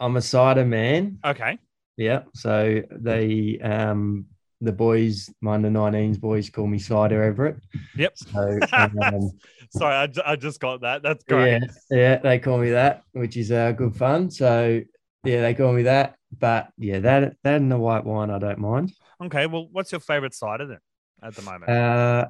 [0.00, 1.18] I'm a cider man.
[1.24, 1.58] Okay.
[1.96, 2.22] Yeah.
[2.34, 4.26] So they um
[4.60, 7.60] the boys, my under 19s boys call me Cider Everitt.
[7.96, 8.12] Yep.
[8.16, 9.30] So um,
[9.70, 11.02] Sorry, I, I just got that.
[11.02, 11.62] That's great.
[11.62, 14.30] yeah, yeah, they call me that, which is uh good fun.
[14.30, 14.80] So
[15.24, 16.16] yeah, they call me that.
[16.38, 18.92] But yeah, that that and the white wine I don't mind.
[19.22, 19.46] Okay.
[19.46, 20.78] Well, what's your favorite cider then
[21.22, 21.70] at the moment?
[21.70, 22.26] Uh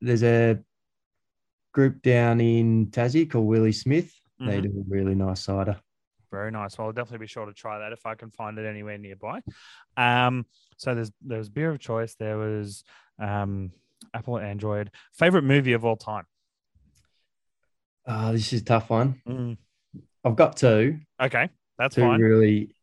[0.00, 0.58] there's a
[1.72, 4.12] group down in Tassie called Willie Smith.
[4.38, 4.62] They Mhm.
[4.62, 5.78] do a really nice cider.
[6.30, 6.78] Very nice.
[6.78, 9.40] Well, I'll definitely be sure to try that if I can find it anywhere nearby.
[9.96, 12.14] Um, so there's there was beer of choice.
[12.14, 12.84] There was
[13.18, 13.72] um,
[14.14, 14.90] Apple Android.
[15.12, 16.24] Favorite movie of all time.
[18.06, 19.20] Oh, this is a tough one.
[19.28, 19.56] Mm,
[20.24, 20.98] I've got two.
[21.20, 22.20] Okay, that's two fine.
[22.20, 22.74] really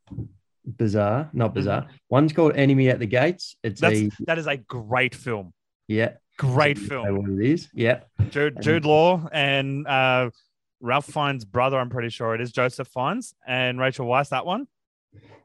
[0.65, 1.87] bizarre, not bizarre.
[2.09, 3.55] One's called Enemy at the Gates.
[3.63, 5.53] It's That's a that is a great film.
[5.87, 7.17] yeah, Great film.
[7.17, 7.67] what it is.
[7.73, 10.29] Yeah, Jude, Jude Law and uh,
[10.79, 14.29] Ralph Fiennes' brother, I'm pretty sure it is Joseph Fiennes and Rachel Weisz.
[14.29, 14.67] That one.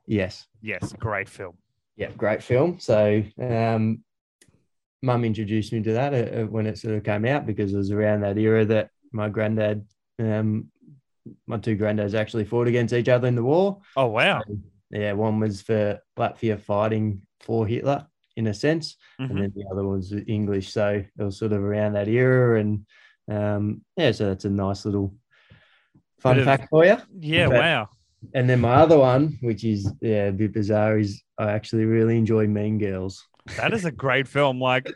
[0.06, 0.46] Yes.
[0.60, 1.56] Yes, great film.
[1.96, 2.78] Yeah, great film.
[2.80, 4.02] So, um,
[5.02, 7.76] mum introduced me to that uh, uh, when it sort of came out because it
[7.76, 9.86] was around that era that my granddad,
[10.18, 10.68] um,
[11.46, 13.80] my two granddads actually fought against each other in the war.
[13.96, 14.42] Oh wow!
[14.46, 14.58] So,
[14.90, 19.30] yeah, one was for Latvia fighting for Hitler in a sense, Mhm.
[19.30, 20.72] and then the other one was English.
[20.72, 22.86] So it was sort of around that era, and
[23.30, 25.14] um, yeah, so that's a nice little
[26.22, 26.96] fun Bit of- fact for you.
[27.18, 27.88] Yeah, But- wow.
[28.34, 32.16] And then my other one, which is yeah a bit bizarre, is I actually really
[32.16, 33.26] enjoy Mean Girls.
[33.56, 34.60] That is a great film.
[34.60, 34.88] Like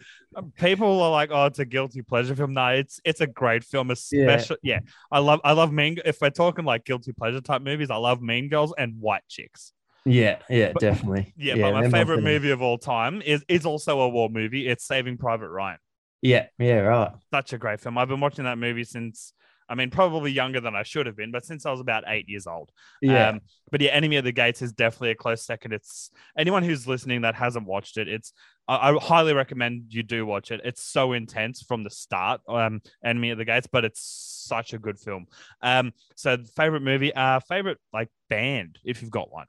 [0.56, 3.90] people are like, "Oh, it's a guilty pleasure film." No, it's it's a great film.
[3.90, 4.78] Especially, yeah.
[5.10, 5.98] I love I love Mean.
[6.04, 9.72] If we're talking like guilty pleasure type movies, I love Mean Girls and White Chicks.
[10.04, 11.34] Yeah, yeah, But- definitely.
[11.36, 14.68] Yeah, but my favorite movie of all time is is also a war movie.
[14.68, 15.78] It's Saving Private Ryan.
[16.22, 17.10] Yeah, yeah, right.
[17.32, 17.98] Such a great film.
[17.98, 19.32] I've been watching that movie since.
[19.68, 22.28] I mean, probably younger than I should have been, but since I was about eight
[22.28, 22.70] years old.
[23.00, 25.72] Yeah, Um, but yeah, Enemy of the Gates is definitely a close second.
[25.72, 28.08] It's anyone who's listening that hasn't watched it.
[28.08, 28.32] It's
[28.68, 30.60] I, I highly recommend you do watch it.
[30.64, 32.40] It's so intense from the start.
[32.48, 34.00] Um, Enemy of the Gates, but it's
[34.46, 35.26] such a good film.
[35.62, 39.46] Um, so favorite movie, uh, favorite like band if you've got one.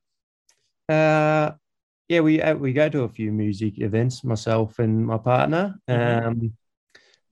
[0.90, 1.52] uh,
[2.10, 2.22] yeah.
[2.22, 5.80] We uh, we go to a few music events, myself and my partner.
[5.92, 6.22] Mhm.
[6.26, 6.56] Um,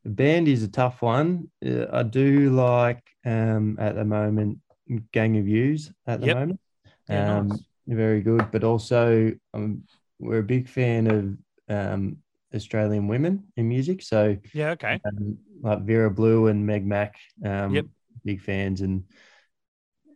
[0.05, 1.49] band is a tough one.
[1.65, 4.59] Uh, I do like um at the moment
[5.11, 6.35] Gang of Youths at the Yep.
[6.37, 6.59] moment.
[7.09, 7.63] Yeah, um, nice.
[7.87, 8.51] very good.
[8.51, 9.83] But also, um,
[10.19, 11.37] we're a big fan of
[11.75, 12.17] um
[12.53, 14.01] Australian women in music.
[14.01, 14.99] So Yeah, okay.
[15.05, 17.15] um, like Vera Blue and Meg Mac.
[17.43, 17.85] Um, Yep.
[18.23, 19.03] Big fans and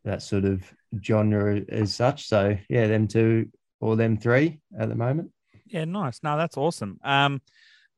[0.04, 0.64] that sort of
[1.04, 2.28] genre as such.
[2.28, 3.50] So yeah, them two
[3.80, 5.32] or them three at the moment.
[5.66, 6.22] Yeah, nice.
[6.24, 7.00] No, that's awesome.
[7.04, 7.42] Um,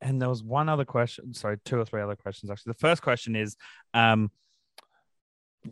[0.02, 1.34] and there was one other question.
[1.34, 2.72] Sorry, two or three other questions actually.
[2.72, 3.56] The first question is,
[3.94, 4.32] um,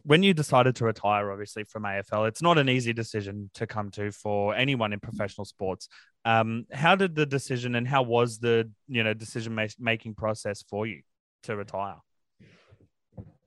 [0.04, 3.90] when you decided to retire, obviously from AFL, it's not an easy decision to come
[3.92, 5.90] to for anyone in professional sports.
[6.26, 10.86] Um, how did the decision and how was the you know decision making process for
[10.86, 11.02] you
[11.44, 11.96] to retire?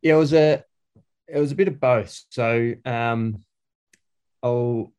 [0.00, 0.64] Yeah, it was a
[1.28, 2.24] it was a bit of both.
[2.30, 3.44] So um,
[4.42, 4.92] I'll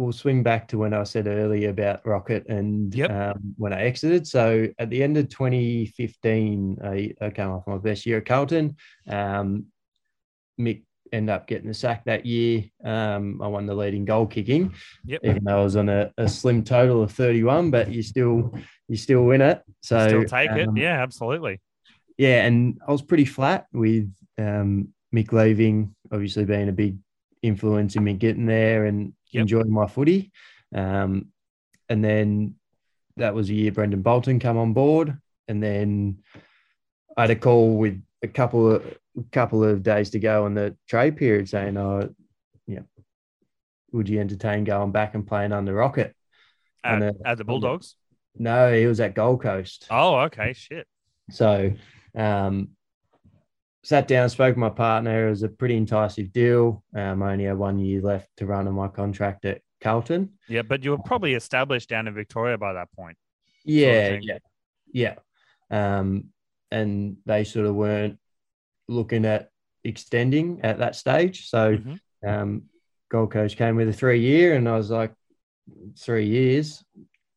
[0.00, 3.10] we'll swing back to when I said earlier about Rocket and Yep.
[3.10, 4.26] um, when I exited.
[4.26, 8.76] So at the end of 2015, I, I came off my best year at Carlton.
[9.06, 9.66] Um,
[10.58, 10.82] Mick
[11.12, 12.64] ended up getting the sack that year.
[12.84, 14.72] Um, I won the leading goal kicking,
[15.04, 15.20] Yep.
[15.24, 18.54] even though I was on a, a slim total of 31, but you still
[18.88, 19.62] you still win it.
[19.82, 20.68] So Still take it?
[20.68, 21.60] um, Yeah, absolutely.
[22.16, 26.96] yeah, and I was pretty flat with um, Mick leaving, obviously being a big
[27.42, 29.42] influence in me getting there and Yep.
[29.42, 30.32] enjoying my footy.
[30.74, 31.28] Um,
[31.88, 32.54] and then
[33.16, 36.18] that was a year Brendon Bolton come on board, and then
[37.16, 38.98] I had a call with a couple of
[39.32, 42.14] couple of days to go on the trade period saying, "Oh,
[42.66, 42.80] yeah,
[43.92, 46.14] would you entertain going back and playing under Rocket?"
[46.84, 47.96] At, and, uh, at the Bulldogs.
[48.38, 49.86] No, he was at Gold Coast.
[49.90, 50.52] Oh, okay.
[50.52, 50.86] Shit.
[51.30, 51.72] So,
[52.14, 52.70] um,
[53.82, 55.26] sat down, spoke to my partner.
[55.26, 56.84] It was a pretty enticing deal.
[56.94, 60.30] Um, I only had one year left to run on my contract at Carlton.
[60.48, 63.16] Yeah, but you were probably established down in Victoria by that point.
[63.64, 64.22] Yeah, thing.
[64.22, 64.38] yeah,
[64.92, 65.14] yeah.
[65.70, 66.26] Um,
[66.70, 68.18] and they sort of weren't
[68.88, 69.50] looking at
[69.84, 71.48] extending at that stage.
[71.48, 72.00] So, Mhm.
[72.26, 72.62] um,
[73.08, 75.12] Gold Coast came with a three year, and I was like,
[75.96, 76.84] three years,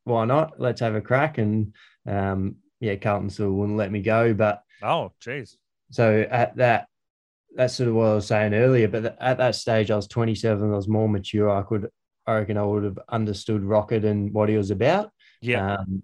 [0.04, 0.60] why not?
[0.60, 1.38] Let's have a crack.
[1.38, 1.74] And
[2.06, 5.58] um, yeah, Carlton still wouldn't let me go, but Oh, geez.
[5.92, 6.88] So at that,
[7.56, 8.88] that's sort of what I was saying earlier.
[8.88, 10.72] But at that stage, I was 27.
[10.72, 11.50] I was more mature.
[11.50, 11.90] I could,
[12.26, 15.76] I reckon, I would have understood Rocket and what he was about, Yeah.
[15.76, 16.04] um,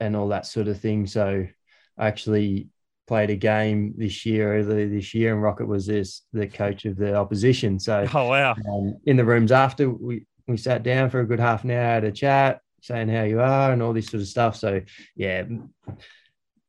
[0.00, 1.06] and all that sort of thing.
[1.06, 1.46] So
[1.96, 2.68] I actually
[3.06, 6.96] played a game this year, earlier this year, and Rocket was this the coach of
[6.96, 7.78] the opposition.
[7.78, 8.52] So oh, wow.
[8.52, 11.98] um, in the rooms after, we we sat down for a good half an hour,
[11.98, 14.56] a chat, saying how you are and all this sort of stuff.
[14.56, 14.82] So
[15.16, 15.44] yeah,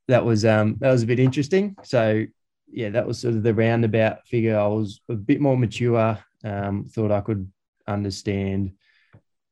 [0.08, 1.76] that was um that was a bit interesting.
[1.84, 2.26] So
[2.74, 4.58] yeah, that was sort of the roundabout figure.
[4.58, 6.18] I was a bit more mature.
[6.44, 7.50] Um, thought I could
[7.88, 8.74] understand,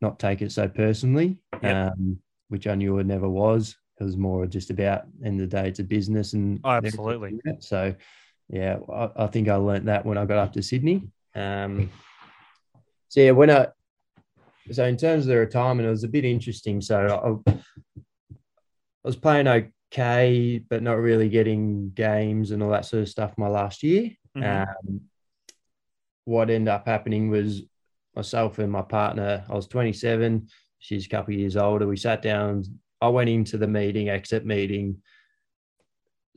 [0.01, 1.93] not take it so personally, Yep.
[1.93, 3.77] um, which I knew it never was.
[3.99, 7.39] It was more just about end of the day, it's a business and Oh, absolutely.
[7.59, 7.93] so
[8.49, 11.03] yeah, I, I think I learned that when I got up to Sydney.
[11.35, 11.89] Um,
[13.09, 13.67] so yeah, when I
[14.71, 16.81] so in terms of the retirement, it was a bit interesting.
[16.81, 17.57] So I, I
[19.03, 19.47] was playing
[19.91, 24.11] okay, but not really getting games and all that sort of stuff my last year.
[24.37, 24.67] Mhm.
[24.87, 25.01] Um,
[26.25, 27.63] what ended up happening was
[28.15, 30.47] myself and my partner, I was 27,
[30.79, 31.87] she's a couple of years older.
[31.87, 32.63] We sat down,
[33.01, 35.01] I went into the meeting, exit meeting,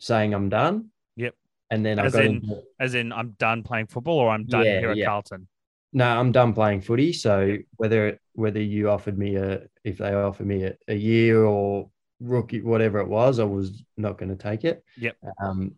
[0.00, 0.90] saying I'm done.
[1.16, 1.34] Yep.
[1.70, 4.46] and then I As got in- into, As in, I'm done playing football, or I'm
[4.46, 5.06] done Yeah, here at yeah.
[5.06, 5.46] Carlton.
[5.92, 7.12] no, I'm done playing footy.
[7.12, 9.62] So whether whether you offered me a no, I'm done playing footy.
[9.62, 11.90] So whether whether you offered me a if they offered me a, a year or
[12.24, 14.82] rookie whatever it was, I was not going to take it.
[14.98, 15.16] Yep.
[15.42, 15.74] Um,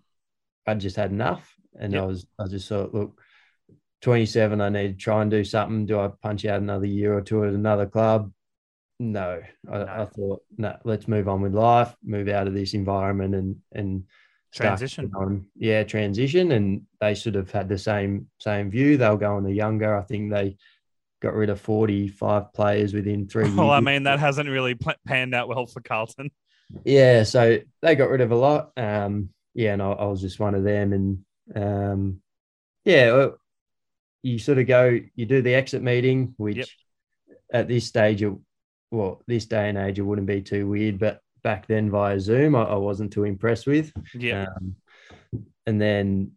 [0.66, 2.02] I just had enough, and Yep.
[2.02, 3.20] I was I just thought, look,
[4.02, 5.86] 27, I need to try and do something.
[5.86, 8.32] Do I punch out another year or two at another club?
[8.98, 9.84] No, I, No.
[9.86, 14.04] I thought, no, let's move on with life, move out of this environment, and and
[14.54, 15.12] Transition.
[15.14, 16.52] on yeah transition.
[16.52, 18.96] And they sort of had the same same view.
[18.96, 19.94] They were going the younger.
[19.96, 20.56] I think they
[21.26, 23.56] got rid of 45 players within three years.
[23.56, 26.30] Well, I mean, that hasn't really panned out well for Carlton.
[26.84, 28.72] Yeah, so they got rid of a lot.
[28.76, 30.92] Um, yeah, and I, I was just one of them.
[30.92, 32.20] And um,
[32.84, 33.36] yeah, well,
[34.22, 36.66] you sort of go, you do the exit meeting, which Yep.
[37.52, 38.32] at this stage, it,
[38.90, 40.98] well, this day and age, it wouldn't be too weird.
[40.98, 43.92] But back then via Zoom, I, I wasn't too impressed with.
[44.14, 44.76] Yeah, Um,
[45.66, 46.32] and then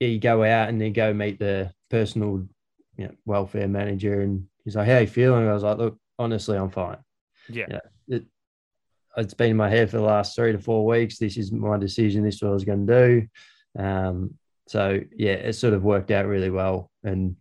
[0.00, 2.46] yeah, you go out and then go meet the personal
[2.96, 6.56] you know, welfare manager, and he's like, "How you feeling?" I was like, "Look, honestly,
[6.56, 6.98] I'm fine."
[7.48, 7.80] yeah, yeah.
[8.08, 8.24] It,
[9.16, 11.18] it's been in my head for the last three to four weeks.
[11.18, 12.24] This is my decision.
[12.24, 13.08] This is what I was going to
[13.76, 13.82] do.
[13.82, 14.34] Um,
[14.66, 17.36] so yeah, it sort of worked out really well, and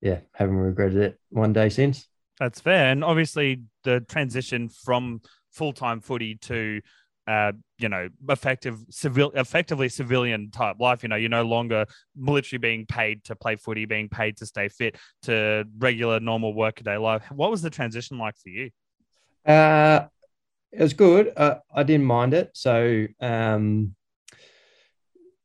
[0.00, 2.06] yeah, haven't regretted it one day since.
[2.38, 2.90] that's fair.
[2.90, 5.20] And obviously, the transition from
[5.50, 6.80] full time footy to
[7.26, 11.02] uh, you know, effective civil, effectively civilian type life.
[11.02, 11.86] You know, you're no longer
[12.16, 16.96] literally being paid to play footy, being paid to stay fit, to regular normal workaday
[16.96, 17.24] life.
[17.30, 18.70] What was the transition like for you?
[19.46, 20.06] Uh,
[20.72, 21.32] it was good.
[21.36, 22.50] Uh, I didn't mind it.
[22.54, 23.94] So um,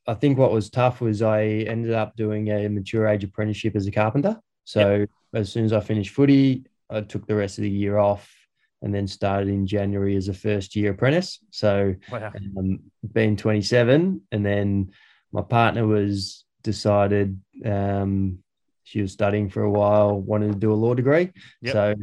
[0.08, 3.88] I think what was tough was I ended up doing a mature age apprenticeship as
[3.88, 4.39] a carpenter.
[4.65, 8.30] So as soon as I finished footy, I took the rest of the year off
[8.84, 11.39] and then started in January as a first year apprentice.
[11.52, 12.32] So Wow.
[12.58, 12.80] um,
[13.13, 14.91] being 27, and then
[15.32, 18.39] my partner was decided um,
[18.84, 21.32] she was studying for a while, wanted to do a law degree.
[21.62, 21.74] Yep.
[21.74, 21.96] So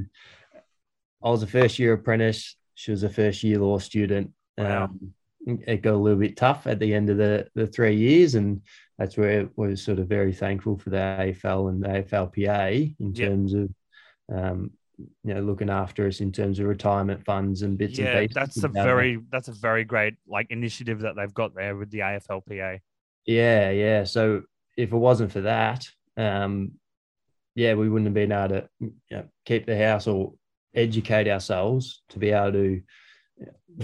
[1.22, 2.56] I was a first year apprentice.
[2.74, 4.32] She was a first year law student.
[4.56, 4.84] Wow.
[4.84, 5.14] Um,
[5.46, 8.62] it got a little bit tough at the end of the, the three years, and
[8.98, 13.28] that's where we're sort of very thankful for the AFL and the AFLPA in Yep.
[13.28, 13.70] terms of
[14.32, 14.70] um,
[15.24, 18.34] you know looking after us in terms of retirement funds and bits and Yeah, pieces.
[18.34, 22.00] that's a very that's a very great like initiative that they've got there with the
[22.00, 22.80] AFLPA.
[23.26, 24.04] Yeah, yeah.
[24.04, 24.42] So
[24.76, 25.86] if it wasn't for that,
[26.16, 26.72] um,
[27.54, 30.34] yeah, we wouldn't have been able to you know, keep the house or
[30.74, 32.82] educate ourselves to be able to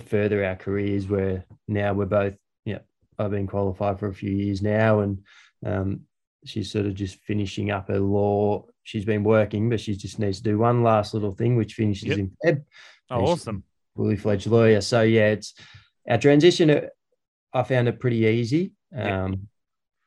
[0.06, 1.06] further our careers.
[1.06, 2.78] Where now we're both, yeah,
[3.18, 5.22] I've been qualified for a few years now, and
[5.64, 6.00] um,
[6.44, 8.64] she's sort of just finishing up her law.
[8.84, 12.08] She's been working, but she just needs to do one last little thing, which finishes
[12.08, 12.18] Yep.
[12.18, 12.64] in Feb
[13.10, 13.64] Oh, awesome.
[13.96, 14.80] fully fledged lawyer.
[14.80, 15.54] So yeah, it's
[16.08, 16.70] our transition.
[16.70, 16.86] uh,
[17.52, 18.72] I found it pretty easy.
[18.92, 19.24] Yeah.
[19.24, 19.48] Um,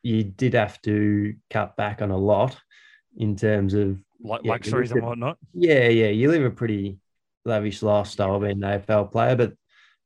[0.03, 2.57] you did have to cut back on a lot
[3.17, 5.37] in terms of Like Yeah, luxuries and whatnot.
[5.53, 6.07] yeah, yeah.
[6.09, 6.99] You live a pretty
[7.45, 9.53] lavish lifestyle being an AFL player, but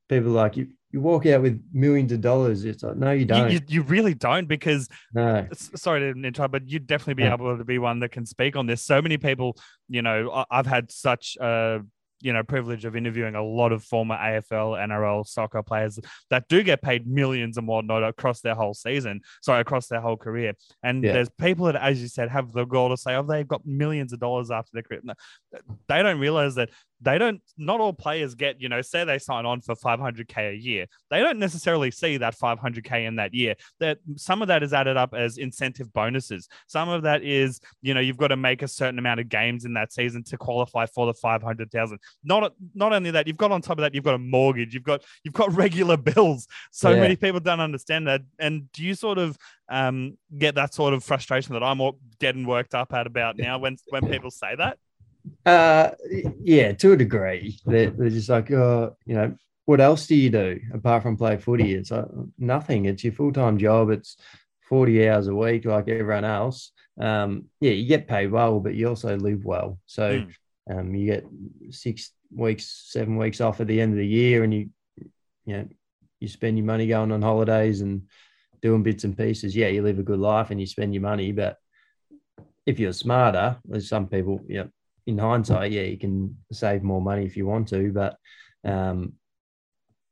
[0.10, 0.70] people like you.
[0.94, 2.64] You walk out with millions of dollars.
[2.66, 3.52] It's like no, you You, don't.
[3.52, 7.34] you, you really don't because no, sorry to interrupt, but you'd definitely be Yeah.
[7.34, 8.84] able to be one that can speak on this.
[8.84, 9.58] So many people,
[9.90, 11.82] you know, I've had such a
[12.22, 16.62] you know privilege of interviewing a lot of former AFL, NRL soccer players that do
[16.62, 20.54] get paid millions and whatnot across their whole season, sorry, across their whole career.
[20.84, 21.14] And Yeah.
[21.14, 24.14] there's people that, as you said, have the goal to say, oh, they've got millions
[24.14, 25.02] of dollars after their career.
[25.04, 25.16] No,
[25.90, 26.70] They don't realize that
[27.04, 27.42] they don't.
[27.58, 30.86] Not all players get, you know, say they sign on for 500k a year.
[31.10, 34.98] They don't necessarily see that 500k in that year that some of that is added
[34.98, 36.48] up as incentive bonuses.
[36.68, 39.66] Some of that is, you know, you've got to make a certain amount of games
[39.66, 42.00] in that season to qualify for the 500,000.
[42.24, 44.84] Not not only that, you've got on top of that, you've got a mortgage, you've
[44.84, 46.48] got you've got regular bills.
[46.72, 47.02] So Yeah.
[47.02, 48.22] many people don't understand that.
[48.40, 49.38] And do you sort of
[49.70, 53.58] um, get that sort of frustration that I'm all getting worked up at about now
[53.60, 54.78] when when people say that?
[55.46, 55.92] Uh,
[56.42, 57.60] yeah, to a degree.
[57.66, 61.38] They're, they're just like, oh, you know, what else do you do apart from play
[61.38, 61.74] footy?
[61.74, 62.06] It's like
[62.38, 62.86] nothing.
[62.86, 63.90] It's your full time job.
[63.90, 64.18] It's
[64.70, 66.72] 40 hours a week, like everyone else.
[67.00, 69.80] Um, yeah, you get paid well, but you also live well.
[69.86, 70.24] So
[70.70, 70.80] Mm.
[70.80, 71.26] um, you get
[71.72, 74.70] six weeks, seven weeks off at the end of the year, and you,
[75.46, 75.68] you know,
[76.20, 78.04] you spend your money going on holidays and
[78.62, 79.56] doing bits and pieces.
[79.56, 81.58] Yeah, you live a good life and you spend your money, but
[82.66, 84.66] if you're smarter, there's some people, yeah,
[85.06, 88.18] in hindsight, yeah, you can save more money if you want to, but
[88.64, 89.14] um,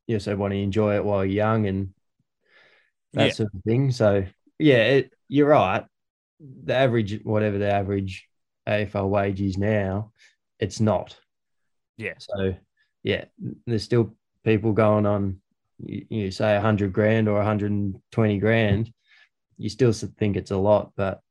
[0.08, 1.94] you also want to enjoy it while you're young and
[3.14, 3.34] that Yeah.
[3.34, 3.92] sort of thing.
[3.92, 4.26] So
[4.60, 5.86] yeah, it, you're right.
[6.40, 8.28] The average, whatever the average
[8.68, 10.12] AFL wage is now,
[10.60, 11.18] it's not.
[11.98, 12.14] Yeah.
[12.18, 12.56] So
[13.04, 13.26] yeah,
[13.66, 15.42] there's still people going on
[15.84, 18.92] you, you say 100 grand or 120 grand,
[19.58, 21.22] you still think it's a lot, but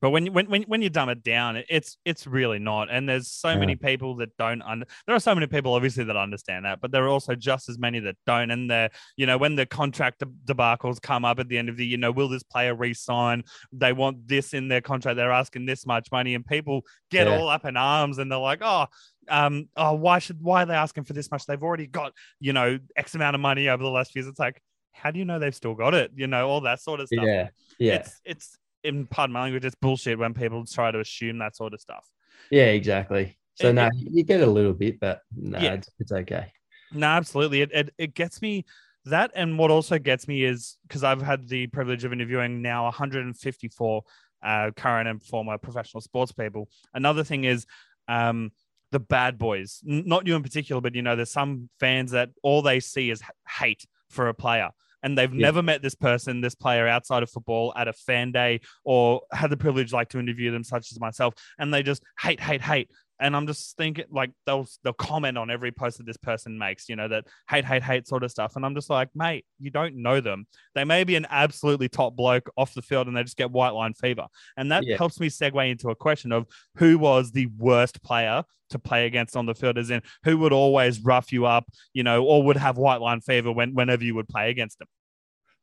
[0.00, 2.88] but when you when, when when you dumb it down, it's it's really not.
[2.90, 3.58] And there's so yeah.
[3.58, 4.86] many people that don't under.
[5.06, 7.78] There are so many people obviously that understand that, but there are also just as
[7.78, 8.50] many that don't.
[8.50, 11.86] And they're you know when the contract debacles come up at the end of the
[11.86, 13.42] you know will this player resign?
[13.72, 15.16] They want this in their contract.
[15.16, 17.38] They're asking this much money, and people get yeah.
[17.38, 18.86] all up in arms and they're like, oh,
[19.28, 21.46] um, oh, why should why are they asking for this much?
[21.46, 24.28] They've already got you know X amount of money over the last few years.
[24.28, 24.60] It's like,
[24.92, 26.12] how do you know they've still got it?
[26.14, 27.24] You know, all that sort of stuff.
[27.24, 27.94] Yeah, yeah.
[27.94, 31.74] It's it's in pardon my language, it's bullshit when people try to assume that sort
[31.74, 32.06] of stuff.
[32.50, 33.38] Yeah, exactly.
[33.54, 35.74] So it, no, you get a little bit, but no, yeah.
[35.74, 36.52] it's, it's okay.
[36.92, 37.62] No, absolutely.
[37.62, 38.64] It, it it gets me
[39.06, 42.84] that, and what also gets me is because I've had the privilege of interviewing now
[42.84, 44.02] 154
[44.42, 46.68] uh, current and former professional sports people.
[46.94, 47.66] Another thing is.
[48.08, 48.52] Um,
[48.92, 52.62] the bad boys, not you in particular, but you know, there's some fans that all
[52.62, 54.70] they see is hate for a player
[55.02, 55.40] and they've yeah.
[55.40, 59.50] never met this person, this player outside of football at a fan day or had
[59.50, 62.90] the privilege like to interview them, such as myself, and they just hate, hate, hate.
[63.20, 66.88] And I'm just thinking like they'll they'll comment on every post that this person makes,
[66.88, 68.56] you know, that hate, hate, hate sort of stuff.
[68.56, 70.46] And I'm just like, mate, you don't know them.
[70.74, 73.70] They may be an absolutely top bloke off the field and they just get white
[73.70, 74.26] line fever.
[74.56, 74.96] And that yeah.
[74.96, 76.46] helps me segue into a question of
[76.76, 80.52] who was the worst player to play against on the field, as in who would
[80.52, 84.14] always rough you up, you know, or would have white line fever when whenever you
[84.14, 84.88] would play against them.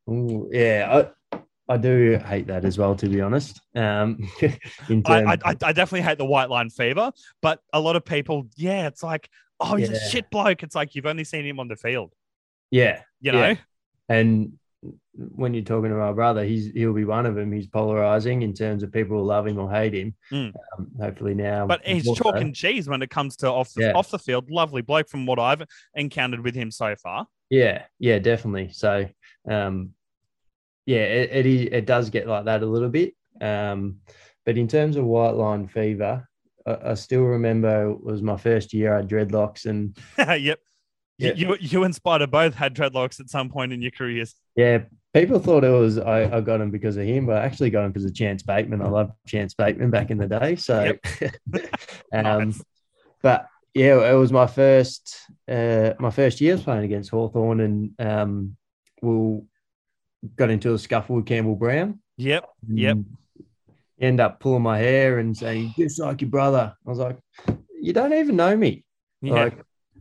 [0.10, 1.12] Ooh, yeah, I,
[1.70, 3.62] I do hate that as well, to be honest.
[3.76, 7.12] Um, terms- I, I, I, definitely hate the white line fever,
[7.42, 9.98] but a lot of people, yeah, it's like, oh, he's yeah.
[9.98, 10.64] a shit bloke.
[10.64, 12.14] It's like you've only seen him on the field.
[12.70, 13.50] Yeah, you know.
[13.50, 13.56] Yeah.
[14.10, 14.54] And
[15.14, 17.52] when you're talking to my brother, he's he'll be one of them.
[17.52, 20.16] He's polarizing in terms of people who love him or hate him.
[20.32, 20.54] Mm.
[20.78, 23.92] Um, hopefully now, but he's chalk and cheese when it comes to off the, yeah.
[23.94, 24.50] off the field.
[24.50, 25.64] Lovely bloke from what I've
[25.96, 27.28] encountered with him so far.
[27.50, 28.72] Yeah, yeah, definitely.
[28.74, 29.08] So
[29.50, 29.92] um,
[30.86, 33.14] yeah, it, it, it does get like that a little bit.
[33.42, 34.00] Um,
[34.46, 36.28] but in terms of white line fever,
[36.66, 38.94] I, I, still remember it was my first year.
[38.94, 40.60] I had dreadlocks and yep.
[41.18, 41.38] yep.
[41.38, 44.36] You, you and Spider both had dreadlocks at some point in your careers.
[44.56, 47.70] Yeah, people thought it was I, I got him because of him, but I actually
[47.70, 48.82] got him because of Chance Bateman.
[48.82, 50.56] I loved Chance Bateman back in the day.
[50.56, 51.36] So, yep.
[52.14, 52.64] um, nice.
[53.22, 55.18] but yeah, it was my first
[55.50, 58.58] uh, my first year playing against Hawthorn and um,
[59.02, 59.46] we'll
[60.36, 62.00] got into a scuffle with Campbell Brown.
[62.18, 62.50] Yep.
[62.70, 62.98] Yep.
[64.00, 66.76] End up pulling my hair and saying, just like your brother.
[66.86, 67.18] I was like,
[67.82, 68.84] you don't even know me.
[69.22, 69.34] Yeah.
[69.34, 69.58] Like,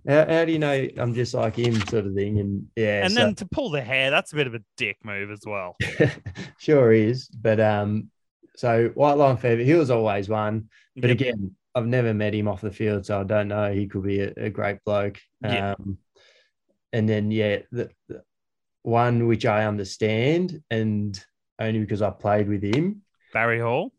[0.06, 2.40] how, how, do you know I'm just like him, sort of thing?
[2.40, 3.04] And yeah.
[3.04, 5.42] And so, then to pull the hair, that's a bit of a dick move as
[5.46, 5.76] well.
[6.58, 7.28] sure is.
[7.28, 8.10] But um,
[8.56, 10.68] so White Line Fever, he was always one.
[10.96, 11.20] But yep.
[11.20, 13.72] again, I've never met him off the field, so I don't know.
[13.72, 15.20] He could be a, a great bloke.
[15.42, 15.78] Yep.
[15.78, 15.98] Um,
[16.92, 18.22] and then yeah, the, the,
[18.82, 21.18] one which I understand, and
[21.58, 23.02] only because I played with him.
[23.32, 23.92] Barry Hall.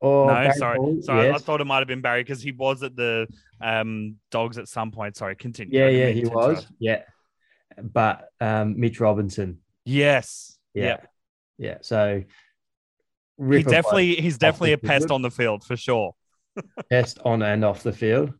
[0.00, 1.26] Oh no, Barry sorry, Hall, sorry.
[1.26, 1.34] Yes.
[1.34, 3.26] I thought it might have been Barry because he was at the
[3.60, 5.16] um, Dogs at some point.
[5.16, 5.78] Sorry, continue.
[5.78, 6.66] Yeah, yeah, he was.
[6.78, 7.02] Yeah,
[7.82, 9.58] but um, Mitch Robinson.
[9.84, 10.58] Yes.
[10.74, 10.84] Yeah.
[10.84, 10.96] Yeah.
[11.58, 11.78] yeah.
[11.80, 12.22] So
[13.38, 16.14] he definitely he's definitely a pest on the field for sure.
[16.90, 18.32] pest on and off the field.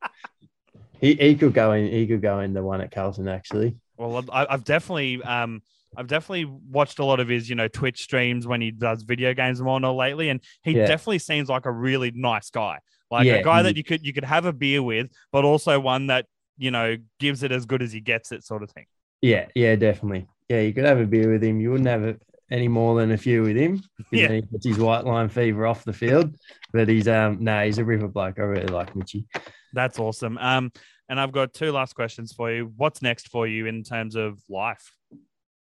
[1.01, 1.91] He, he could go in.
[1.91, 3.77] He could go in the one at Carlton actually.
[3.99, 5.61] Well, I've definitely, um,
[5.97, 9.35] I've definitely watched a lot of his, you know, Twitch streams when he does video
[9.35, 10.87] games and whatnot lately, and he yeah.
[10.87, 12.79] definitely seems like a really nice guy,
[13.11, 15.81] like yeah, a guy that you could you could have a beer with, but also
[15.81, 16.27] one that
[16.57, 18.87] you know gives it as good as he gets it, sort of thing.
[19.21, 20.29] Yeah, yeah, definitely.
[20.49, 21.61] Yeah, you could have a beer with him.
[21.61, 23.83] You wouldn't have it any more than a few with him.
[24.13, 26.37] Yeah, he gets his white line fever off the field,
[26.73, 28.39] but he's um no, nah, he's a river bloke.
[28.39, 29.27] I really like Mitchy.
[29.73, 30.39] That's awesome.
[30.39, 30.73] Um,
[31.09, 32.73] and I've got two last questions for you.
[32.77, 34.93] What's next for you in terms of life?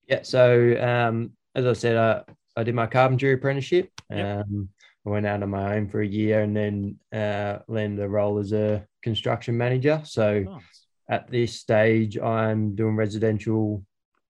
[0.08, 0.22] Yeah.
[0.24, 2.24] So, um, as I said, I,
[2.60, 3.92] I did my carpentry apprenticeship.
[4.10, 4.46] Yep.
[4.46, 4.70] Um,
[5.06, 8.40] I went out on my own for a year and then uh, landed a role
[8.40, 10.02] as a construction manager.
[10.06, 10.86] So, nice.
[11.10, 13.86] at this stage, I'm doing residential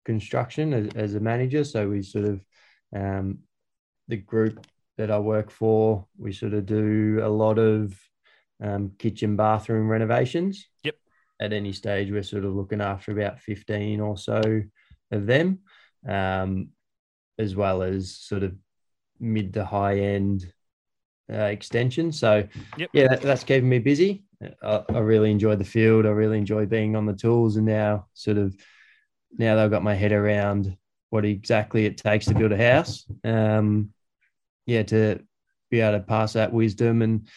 [0.04, 1.64] construction as, as a manager.
[1.64, 2.40] So, we sort of,
[2.94, 3.38] um,
[4.08, 4.66] the group
[4.98, 7.98] that I work for, we sort of do a lot of
[8.62, 10.68] um, kitchen bathroom renovations.
[10.84, 10.96] Yep.
[11.40, 14.62] At any stage, we're sort of looking after about 15 or so
[15.10, 15.58] of them,
[16.08, 16.68] um,
[17.38, 18.54] as well as sort of
[19.18, 20.52] mid to high end
[21.32, 22.18] uh, extensions.
[22.18, 22.46] So,
[22.76, 22.90] yep.
[22.92, 24.24] yeah, that, that's keeping me busy.
[24.62, 26.06] I, I, really enjoy the field.
[26.06, 28.56] I really enjoy being on the tools, and now sort of
[29.38, 30.76] now that I've got my head around
[31.10, 33.04] what exactly it takes to build a house.
[33.24, 33.90] Um,
[34.66, 35.20] yeah, to
[35.70, 37.28] be able to pass that wisdom and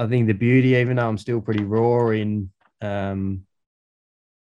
[0.00, 3.44] I think the beauty, even though I'm still pretty raw in um,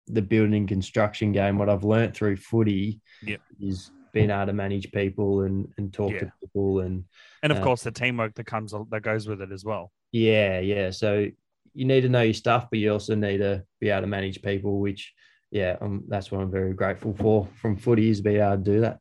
[0.07, 1.57] the building construction game.
[1.57, 3.41] What I've learned through footy Yep.
[3.59, 6.19] is being able to manage people and and talk Yeah.
[6.19, 7.03] to people and
[7.41, 9.91] And of Uh, course, the teamwork that comes that goes with it as well.
[10.11, 10.91] yeah, yeah.
[10.91, 11.27] So
[11.73, 14.41] you need to know your stuff, but you also need to be able to manage
[14.41, 15.13] people, which
[15.51, 18.81] yeah, um, that's what I'm very grateful for from footy is be able to do
[18.81, 18.99] that.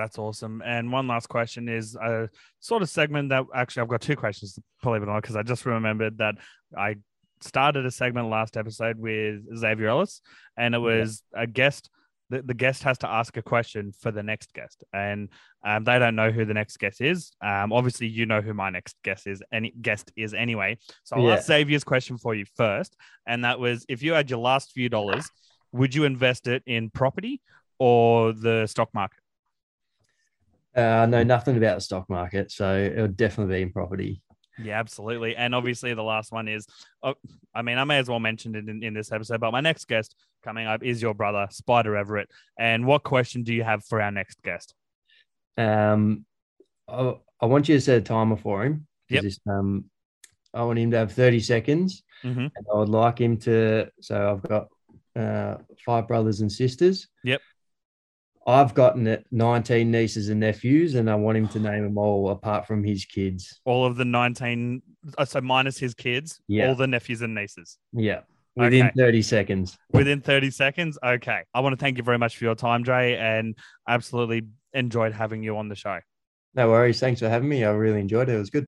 [0.00, 0.62] That's awesome.
[0.64, 2.30] And one last question is a
[2.60, 5.42] sort of segment that actually I've got two questions, believe it or not, because I
[5.42, 6.36] just remembered that
[6.76, 6.96] I
[7.42, 10.22] started a segment last episode with Xavier Ellis,
[10.56, 11.90] and it was a guest.
[12.30, 15.28] The, the guest has to ask a question for the next guest, and
[15.66, 17.32] um, they don't know who the next guest is.
[17.42, 19.42] Um, obviously, you know who my next guest is.
[19.52, 20.78] Any guest is anyway.
[21.04, 21.34] So I'll Yeah.
[21.34, 22.96] ask Xavier's question for you first,
[23.26, 25.28] and that was: if you had your last few dollars,
[25.72, 27.42] would you invest it in property
[27.78, 29.19] or the stock market?
[30.76, 34.22] Uh, I know nothing about the stock market, so it would definitely be in property.
[34.62, 35.36] Yeah, absolutely.
[35.36, 36.66] And obviously, the last one is,
[37.02, 37.14] oh,
[37.54, 39.88] I mean, I may as well mention it in, in this episode, but my next
[39.88, 42.26] guest coming up is your brother, Spider Everitt.
[42.58, 44.74] And what question do you have for our next guest?
[45.56, 46.24] Um,
[46.88, 48.86] I, I want you to set a timer for him.
[49.08, 49.24] Yep.
[49.48, 49.84] um,
[50.54, 52.02] I want him to have 30 seconds.
[52.22, 52.40] Mm-hmm.
[52.40, 53.90] And I would like him to.
[54.00, 54.68] So I've got
[55.16, 57.08] uh, five brothers and sisters.
[57.24, 57.40] Yep.
[58.50, 62.30] I've gotten it 19 nieces and nephews, and I want him to name them all
[62.30, 63.60] apart from his kids.
[63.64, 64.82] All of the 19,
[65.18, 66.68] uh, so minus his kids, Yeah.
[66.68, 67.78] all the nephews and nieces.
[67.92, 68.20] Yeah.
[68.56, 68.92] Within Okay.
[68.96, 69.78] 30 seconds.
[69.92, 70.98] Within 30 seconds.
[71.04, 71.42] Okay.
[71.54, 73.56] I want to thank you very much for your time, Dre, and
[73.88, 74.42] absolutely
[74.74, 76.00] enjoyed having you on the show.
[76.54, 76.98] No worries.
[76.98, 77.64] Thanks for having me.
[77.64, 78.34] I really enjoyed it.
[78.34, 78.66] It was good.